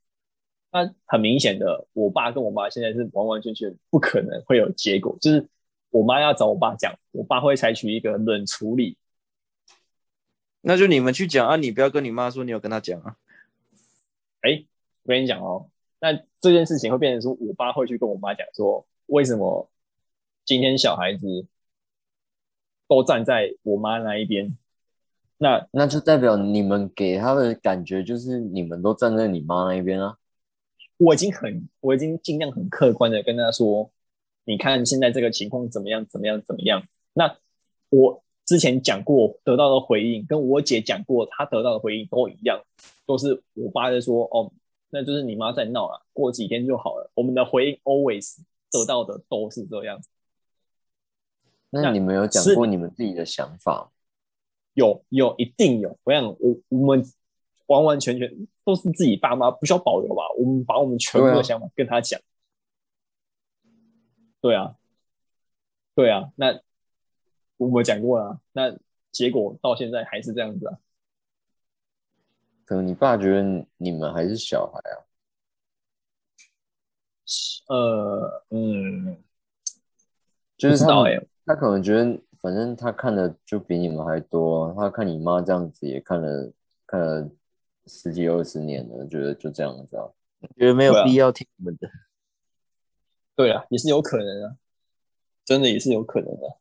[0.70, 5.48] 那很明显的，我爸跟我妈现在是完完全全不可能会有结果，就是
[5.88, 8.98] 我妈要找我爸讲，我爸会采取一个冷处理。
[10.60, 13.16] 那就你们去讲啊，你不要跟你妈说你有跟她讲啊。
[14.42, 14.66] 哎。
[15.10, 15.66] 我跟你讲哦，
[15.98, 19.68] 那这件事情会变成说，我爸会去跟我妈讲说，为什么
[20.44, 21.46] 今天小孩子
[22.86, 24.56] 都站在我妈那一边？
[25.38, 30.16] 那那就代表你们给他的感觉就是你们都站在你妈那一边啊。
[30.98, 33.90] 我已经很，我已经尽量很客观的跟他说，
[34.44, 36.84] 你看现在这个情况怎么样，怎么样，怎么样？
[37.14, 37.36] 那
[37.88, 42.62] 我之前讲过得到的回应，跟我姐讲过她得到的回应都一样，
[43.06, 44.52] 都是我爸在说，哦，
[44.90, 47.10] 那就是你妈在闹了，过几天就好了。
[47.14, 48.38] 我们的回应 always
[48.70, 50.00] 得到的都是这样。
[51.70, 53.90] 那你们有讲过你们自己的想法？
[54.74, 55.98] 有，有，一定有。
[56.04, 57.04] 我想，我我们
[57.66, 60.22] 完完全全都是自己爸妈，不需要保留吧？
[60.38, 62.20] 我们把我们全部的想法跟他讲。
[64.40, 64.76] 对啊，
[65.94, 66.60] 对啊，那。
[67.60, 68.74] 我们讲过了，那
[69.12, 70.78] 结果到现在还是这样子啊？
[72.70, 75.02] 可能你爸觉得你们还是小孩啊？
[77.66, 79.16] 呃，嗯，
[80.56, 81.04] 就是他
[81.44, 84.72] 他可能觉得，反正他看的就比你们还多。
[84.74, 86.52] 他看你妈这样子，也看了
[86.86, 87.28] 看了
[87.86, 90.06] 十几二十年了，觉得就这样子啊，
[90.56, 91.90] 觉得没有必要听你们的。
[93.34, 94.56] 对啊，也是有可能啊，
[95.44, 96.56] 真的也是有可能的。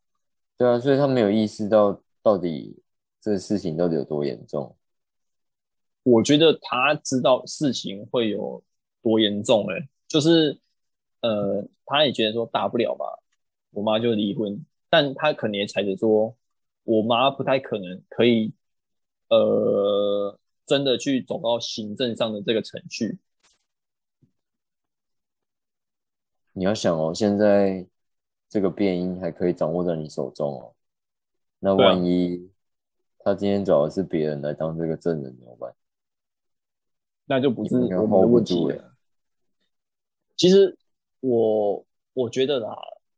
[0.57, 2.81] 对啊，所以他没有意识到到底
[3.21, 4.75] 这个事情到底有多严重。
[6.03, 8.63] 我觉得他知道事情会有
[9.01, 10.59] 多严重，哎，就是
[11.21, 13.05] 呃，他也觉得说大不了吧，
[13.71, 16.35] 我妈就离婚，但他可能也猜着说，
[16.83, 18.53] 我妈不太可能可以
[19.29, 23.19] 呃真的去走到行政上的这个程序。
[26.53, 27.87] 你要想哦，现在。
[28.51, 30.73] 这个变音还可以掌握在你手中哦。
[31.59, 32.49] 那万一
[33.19, 35.71] 他今天找的是别人来当这个证人怎么办？
[37.29, 38.95] 那就不是我们的问题了。
[40.35, 40.75] 其实
[41.21, 42.75] 我我觉得啦，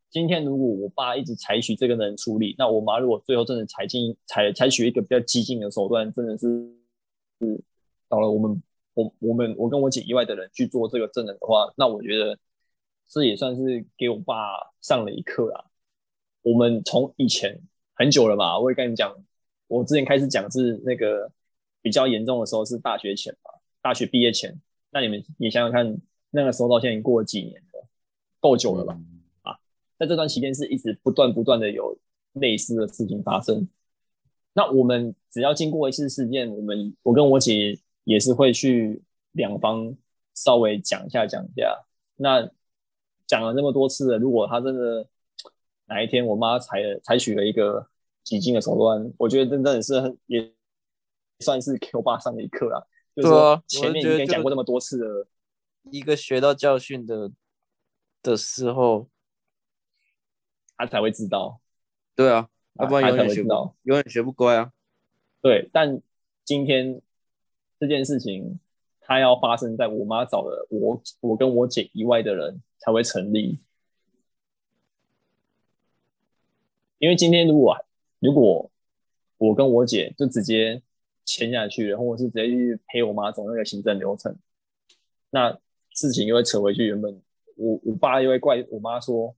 [0.10, 6.48] 今天如果我爸一直采取这个能处理，那我妈如果最后真的采进采采取一个比较激进的手段，真的是
[7.40, 7.64] 是
[8.10, 8.62] 到了我们
[8.94, 12.38] 我我们我跟我姐以外的人去做这个证人的话，那我觉得。
[13.14, 15.66] 这也算是给我爸上了一课啦。
[16.44, 17.60] 我们从以前
[17.94, 19.14] 很久了嘛，我也跟你讲，
[19.68, 21.30] 我之前开始讲是那个
[21.82, 23.52] 比较严重的时候是大学前嘛，
[23.82, 24.60] 大学毕业前。
[24.92, 25.98] 那你们你想想看，
[26.30, 27.88] 那个时候到现在已经过了几年了，
[28.40, 29.00] 够久了吧？
[29.44, 29.58] 啊，
[29.98, 31.98] 在这段期间是一直不断不断的有
[32.34, 33.68] 类似的事情发生。
[34.54, 39.02] 那我们只要经过一次事件，我们我跟我姐也是会去
[39.32, 39.96] 两方
[40.34, 41.86] 稍微讲一下讲一下。
[42.18, 42.52] 那
[43.26, 45.08] 讲了那么多次了，如果他真的
[45.86, 47.88] 哪一天我妈采采取了一个
[48.26, 50.52] 激进的手段，我觉得真的是也
[51.40, 52.84] 算是给我爸上了一课啊。
[53.16, 55.28] 就是说前面已经讲过那么多次了，
[55.92, 57.32] 一个学到教训的
[58.22, 59.08] 的时候，
[60.78, 61.60] 他才会知道。
[62.16, 62.50] 对啊，
[62.80, 64.72] 要不然永远学不到，永远学不乖啊。
[65.42, 66.02] 对，但
[66.44, 67.02] 今天
[67.80, 68.60] 这件事情，
[69.00, 72.62] 它要发生在我妈找的我我跟我姐以外的人。
[72.84, 73.60] 才会成立，
[76.98, 77.78] 因为今天如果
[78.18, 78.72] 如果
[79.38, 80.82] 我跟我姐就直接
[81.26, 84.36] 签下去然后我是直接去陪我妈走那个行政流程，
[85.30, 85.58] 那
[85.94, 86.88] 事情又会扯回去。
[86.88, 87.22] 原本
[87.56, 89.36] 我我爸又会怪我妈说，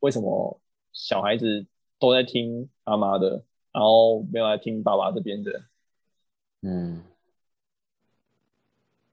[0.00, 0.60] 为什么
[0.92, 1.66] 小孩子
[1.98, 5.62] 都在听阿妈的，然后没有来听爸爸这边的？
[6.62, 7.02] 嗯，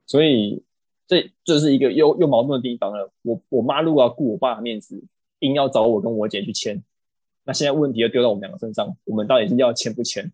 [0.06, 0.62] 所以。
[1.10, 3.10] 这就是一个又又矛盾的地方了。
[3.22, 5.02] 我我妈如果要顾我爸的面子，
[5.40, 6.80] 硬要找我跟我姐去签，
[7.42, 10.30] 那现在问题又丢到我们两个身上，我们到底是要签不签？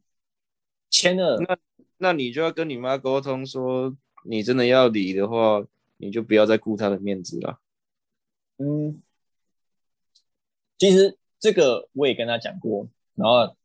[0.91, 1.59] 签了，那
[1.99, 5.66] 那你就要跟你妈沟通说，你真的要离的话，
[5.97, 7.61] 你就不要再顾她的面子了。
[8.59, 9.03] 嗯，
[10.78, 13.57] 其实这个我也跟他讲过，然后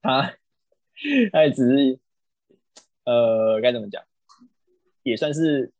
[0.00, 0.36] 他
[1.32, 1.98] 他也只是
[3.04, 4.02] 呃该怎么讲？
[5.02, 5.72] 也算是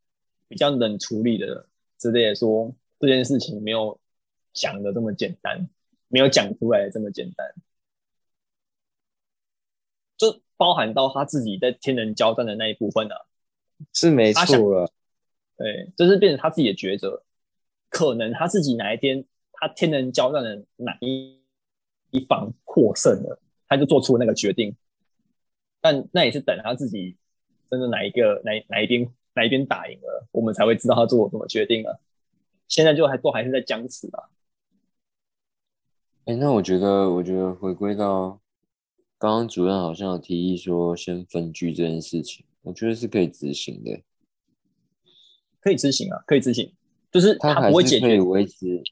[0.49, 1.66] 比较冷处理的
[1.99, 3.99] 之类的，说这件事情没有
[4.53, 5.68] 讲的这么简单，
[6.09, 7.73] 没有讲出来这么简单，就
[10.57, 13.16] 包含到他自己在天人交战的那一部分啊，
[13.92, 14.90] 是没错了，
[15.57, 17.22] 对，这是变成他自己的抉择，
[17.88, 21.40] 可能他自己哪一天他天人交战的哪一
[22.11, 24.74] 一方获胜了，他就做出那个决定，
[25.80, 27.16] 但那也是等他自己。
[27.70, 31.98] 真的哪一个哪哪一边哪一边打赢了，我们才会知道他做了什么决定啊！
[32.68, 34.28] 现在就还都还是在僵持啊。
[36.26, 38.38] 哎，那我觉得，我觉得回归到
[39.18, 44.00] 刚刚主任好像有提议说先分居这件事情，我觉得是可以执行的。
[45.60, 46.72] 可以执行啊，可以执行，
[47.10, 48.82] 就是他还是可以维持，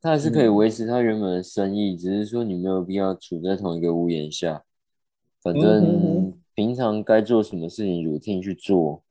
[0.00, 4.62] 他还是可以维持他原本的生意，只是说你没有必要处在同一个屋檐下。
[5.40, 9.02] 反正平常该做什么事情，routine 去做。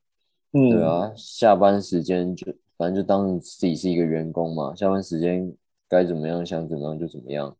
[0.52, 5.52] 嗯，对啊，下班时间就反正就当自己是一个员工嘛，下班时间
[5.88, 7.56] 该怎么样想怎么样就怎么样，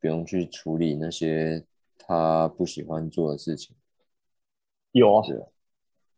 [0.00, 1.64] 不用去处理那些
[2.08, 3.76] 他不喜欢做的事情。
[4.92, 5.22] 有啊，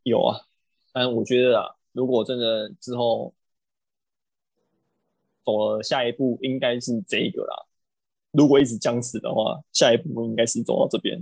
[0.05, 0.47] 有啊，
[0.93, 3.35] 但我觉得啊，如果真的之后
[5.45, 7.67] 走了下一步，应该是这一个啦。
[8.31, 11.19] 如果一直僵持的话，下一步应该是走到这边。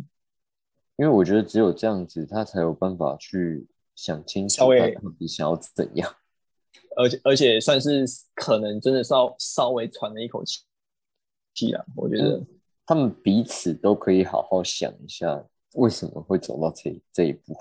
[0.97, 6.15] 因为我觉得只有这样子，他才有办法去想清楚到底想要怎样。
[6.95, 8.05] 而且而且算是
[8.35, 10.65] 可能真的稍稍微喘了一口气
[11.55, 11.83] 气啊。
[11.97, 12.45] 我觉得
[12.89, 17.55] 他们彼此都可以好好想一下，为什么会走到这这一步。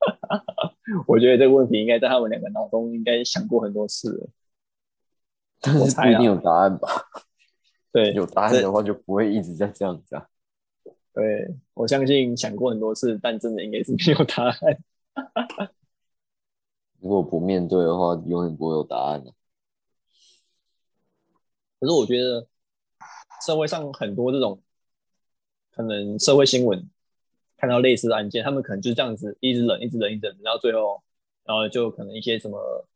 [1.06, 4.30] 我觉得这个问题应该在他们两个脑中应该想过很多次了，
[5.60, 6.88] 但是不一定有答案吧？
[7.92, 10.26] 对， 有答案的话就不会一直在这样子啊。
[11.12, 14.56] 对，我相信想过很多次，但真的应该是没有答案。
[17.00, 19.30] 如果不面对的话，永远不会有答案的。
[21.78, 22.46] 可是我觉得
[23.44, 24.60] 社会上很多这种
[25.70, 26.88] 可能社会新闻
[27.56, 31.02] 看到类似的案件，他们可能就这样子一直忍，一直忍，一直忍，到最后，
[31.44, 32.86] 然后就可能一些什么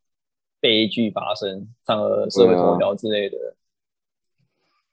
[0.59, 3.37] 悲剧发生，上了社会头条之类的。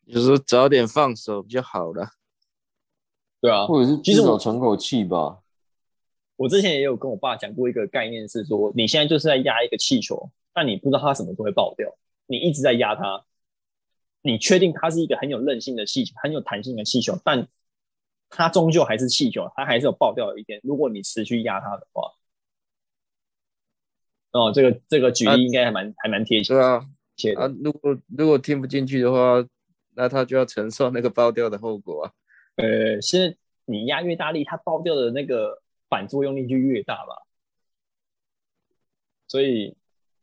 [0.04, 2.08] 有时候早点放手就好了。
[3.40, 5.40] 对啊，或者是其实我喘口气吧。
[6.36, 11.88] 我之前也有跟我爸讲过一个概念，是说你现在就是在压一个气球，但你不知道它什么时候会爆掉。
[12.26, 13.24] 你一直在压它，
[14.26, 17.46] 你确定它是一个很有韧性的气球，很有弹性的气球，但
[18.30, 20.58] 它终究还是气球，它还是有爆掉的一天。
[20.62, 22.10] 如果你持续压它的话，
[24.32, 26.54] 哦，这个这个举例应该还蛮还蛮贴切。
[26.54, 26.80] 对啊，
[27.36, 29.46] 啊，如果如果听不进去的话，
[29.94, 32.12] 那他就要承受那个爆掉的后果啊。
[32.56, 35.60] 呃，是你压越大力，它爆掉的那个
[35.90, 37.26] 反作用力就越大吧。
[39.28, 39.76] 所以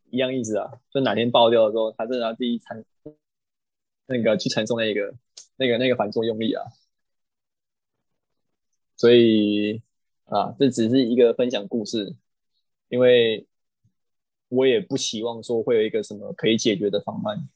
[0.10, 2.84] 一样意思啊，就哪天爆掉的时候，它真的要自己承
[4.12, 5.14] 那个去承受那个
[5.58, 6.64] 那个那个反作用力啊。
[8.98, 9.82] 所以
[10.26, 12.16] 啊，这只是一个分享故事，
[12.90, 13.48] 因为
[14.50, 17.50] 我也不希望说会有一个什么可以解决的方案。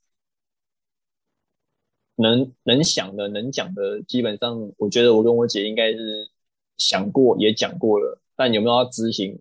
[2.18, 6.32] 能能想的、能讲的，基本上我觉得我跟我姐应该是
[6.78, 9.38] 想过也讲过了，但有没有要执行，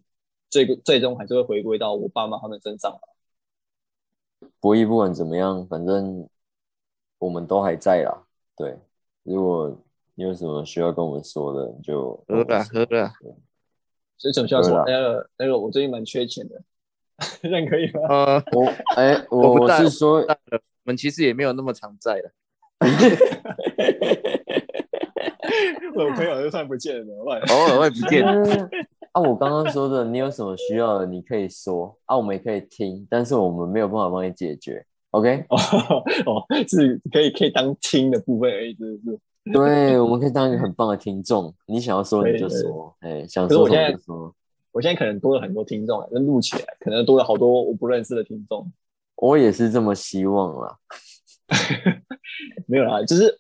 [0.51, 3.01] 最最终还是会回归到我爸妈他们身上。
[4.59, 6.29] 博弈不管怎么样，反正
[7.19, 8.23] 我们都还在啦。
[8.57, 8.79] 对，
[9.23, 9.77] 如果
[10.15, 13.13] 你有什么需要跟我们说的，你就喝了喝了。
[14.17, 14.85] 所以怎么需要说？
[14.87, 16.63] 那个那个，我最近蛮缺钱的，
[17.43, 18.01] 这样可以吗？
[18.09, 18.65] 呃，我
[18.97, 20.37] 哎，我是说，我
[20.85, 22.31] 们其实也没有那么常在了。
[25.97, 27.41] 我朋友就算不见了，怎么办？
[27.41, 28.25] 偶尔会不见。
[29.13, 34.85] 啊，我刚刚说的，你有什么需要的，你可以说啊，我们也可以听，但是我们没有办法帮你解决。
[35.15, 35.45] OK？
[35.49, 35.57] 哦
[36.27, 39.19] 哦，是可以可以当听的部分而已，是不是？
[39.53, 41.55] 对，我们可以当一个很棒的听众。
[41.67, 44.35] 你想要说你就说，哎，想说什么就说。
[44.73, 48.73] 我现在可能多了很多听众，就录起来，可能多了好多我不认识的听众。
[49.17, 50.77] 我也是这么希望啦。
[52.67, 53.39] 没有啦，就是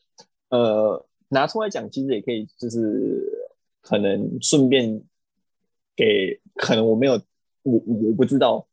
[0.50, 3.50] 呃，拿出来讲，其实也可以，就是
[3.82, 5.02] 可能顺便
[5.96, 7.14] 给，可能我没有，
[7.62, 8.64] 我我不知道，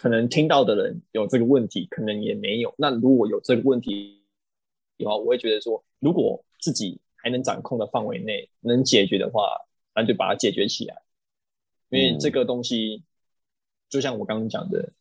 [0.00, 2.72] 可能听到的人有这个问题，可能也没有。
[2.78, 4.22] 那如果有这个问题
[4.96, 9.42] 的话，我会觉得说，如果自己还能掌控的范围内能解决的话，
[9.96, 11.02] 那就把它解决起来。
[11.88, 13.02] 因为这个东西，
[13.88, 14.92] 就像我刚刚讲的。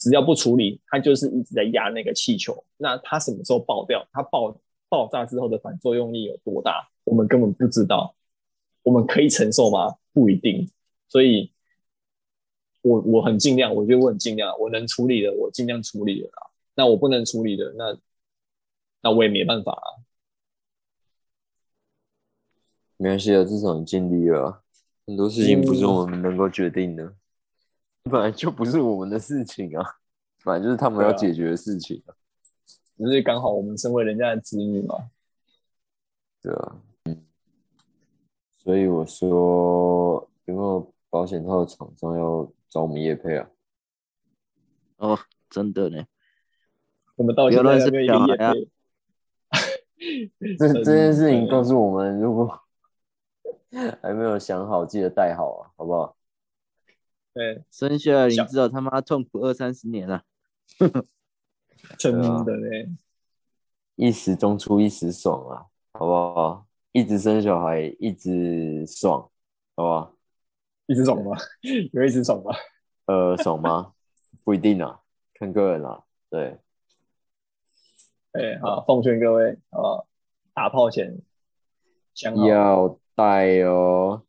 [0.00, 2.64] 只要不处理，它就是一直在压那个气球。
[2.76, 4.06] 那它什么时候爆掉？
[4.12, 4.56] 它爆
[4.88, 6.88] 爆炸之后的反作用力有多大？
[7.02, 8.14] 我们根本不知道。
[8.84, 9.96] 我们可以承受吗？
[10.12, 10.70] 不一定。
[11.08, 11.50] 所以，
[12.82, 16.30] 我我很尽量，我觉得我很尽量，我能处理的，我尽量处理了。
[16.74, 17.98] 那我不能处理的，那
[19.02, 19.88] 那我也没办法啊。
[22.96, 24.62] 没关系啊，至少你尽力了。
[25.06, 27.14] 很多事情不是我们能够决定的。
[28.04, 29.84] 本来就不是我们的事情啊，
[30.44, 32.14] 本来就是他们要解决的事情啊。
[32.96, 35.10] 只是刚好我们身为人家的子女嘛。
[36.42, 37.24] 对啊，嗯。
[38.58, 43.50] 所以我说有没有保险套的厂商要找我们叶配啊？
[44.98, 46.04] 哦，真的呢。
[47.16, 48.70] 我们到现在还没有叶配。
[50.58, 52.60] 这这件事情告诉我们，如果
[54.02, 56.16] 还没有想好，记得带好啊，好不好？
[57.34, 60.22] 对，生下来你知道他妈痛苦二三十年了，
[61.98, 62.88] 真的嘞，
[63.96, 66.66] 一时中出一时爽啊，好不好？
[66.92, 69.30] 一直生小孩，一直爽，
[69.76, 70.12] 好吧？
[70.88, 71.36] 一直爽吗？
[71.92, 72.50] 有一直爽吗？
[73.06, 73.92] 呃，爽吗？
[74.42, 75.00] 不一定啊，
[75.34, 76.02] 看个人啊。
[76.30, 76.58] 对，
[78.32, 80.06] 哎，好，奉劝各位，好不好？
[80.54, 81.20] 打炮前
[82.14, 84.22] 想好要带哦。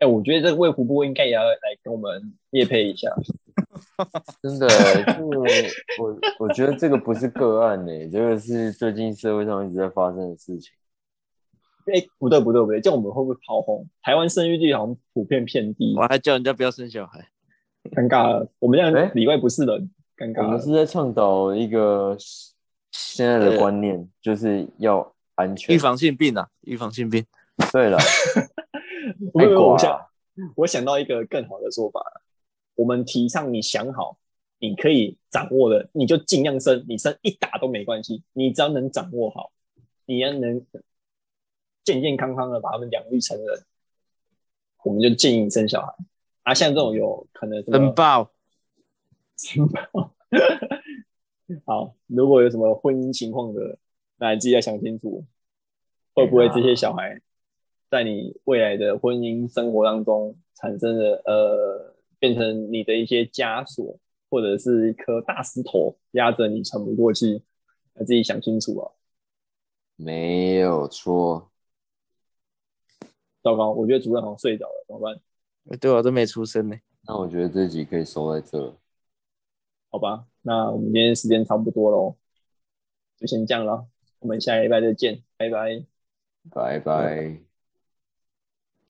[0.00, 3.08] 哎，我觉得这个卫福部应该也要来跟我们夜配一下。
[4.42, 5.26] 真的，这个
[6.00, 10.72] 我我觉得这个不是个案呢，这个是最近社会上一直在发生的事情。
[11.92, 13.86] 哎，不对不对不对，这样我们会不会跑红？
[14.02, 15.94] 台湾生育率好像普遍偏低。
[15.96, 17.28] 我还叫人家不要生小孩，
[17.90, 18.50] 尴尬了。
[18.58, 20.44] 我们这样里外不是人，尴尬。
[20.44, 22.16] 我们是在倡导一个
[22.90, 27.24] 现在的观念，就是要安全，预防性病啊，预防性病。
[27.72, 27.98] 对了，
[29.34, 30.00] 太我想
[30.56, 32.00] 我想到一个更好的做法，
[32.74, 34.16] 我们提倡你想好，
[34.58, 39.52] 你可以掌握的，你就尽量生，你生一打都没关系，你只要能掌握好，
[40.06, 40.64] 你要能。
[41.84, 43.64] 健健康康的把他们养育成人，
[44.84, 45.94] 我们就建议生小孩。
[46.42, 48.30] 啊，像这种有可能生爆，
[49.36, 50.14] 生爆。
[51.66, 53.78] 好，如果有什么婚姻情况的，
[54.16, 55.24] 那你自己要想清楚，
[56.14, 57.20] 会不会这些小孩
[57.90, 63.98] 在你未来的婚姻生活当中产生的呃，变成你的一些枷锁，
[64.30, 67.42] 或者是一颗大石头压着你喘不过气，
[67.94, 68.92] 要自己想清楚啊。
[69.96, 71.49] 没有错。
[73.42, 75.78] 糟糕，我觉得主任好像睡着了，怎么办？
[75.78, 76.76] 对啊，都没出声呢。
[77.06, 78.76] 那我觉得这集可以收在这。
[79.90, 82.16] 好吧，那我们今天时间差不多喽，
[83.16, 83.86] 就先这样了。
[84.20, 85.84] 我们下礼拜再见，拜拜，
[86.50, 87.49] 拜拜。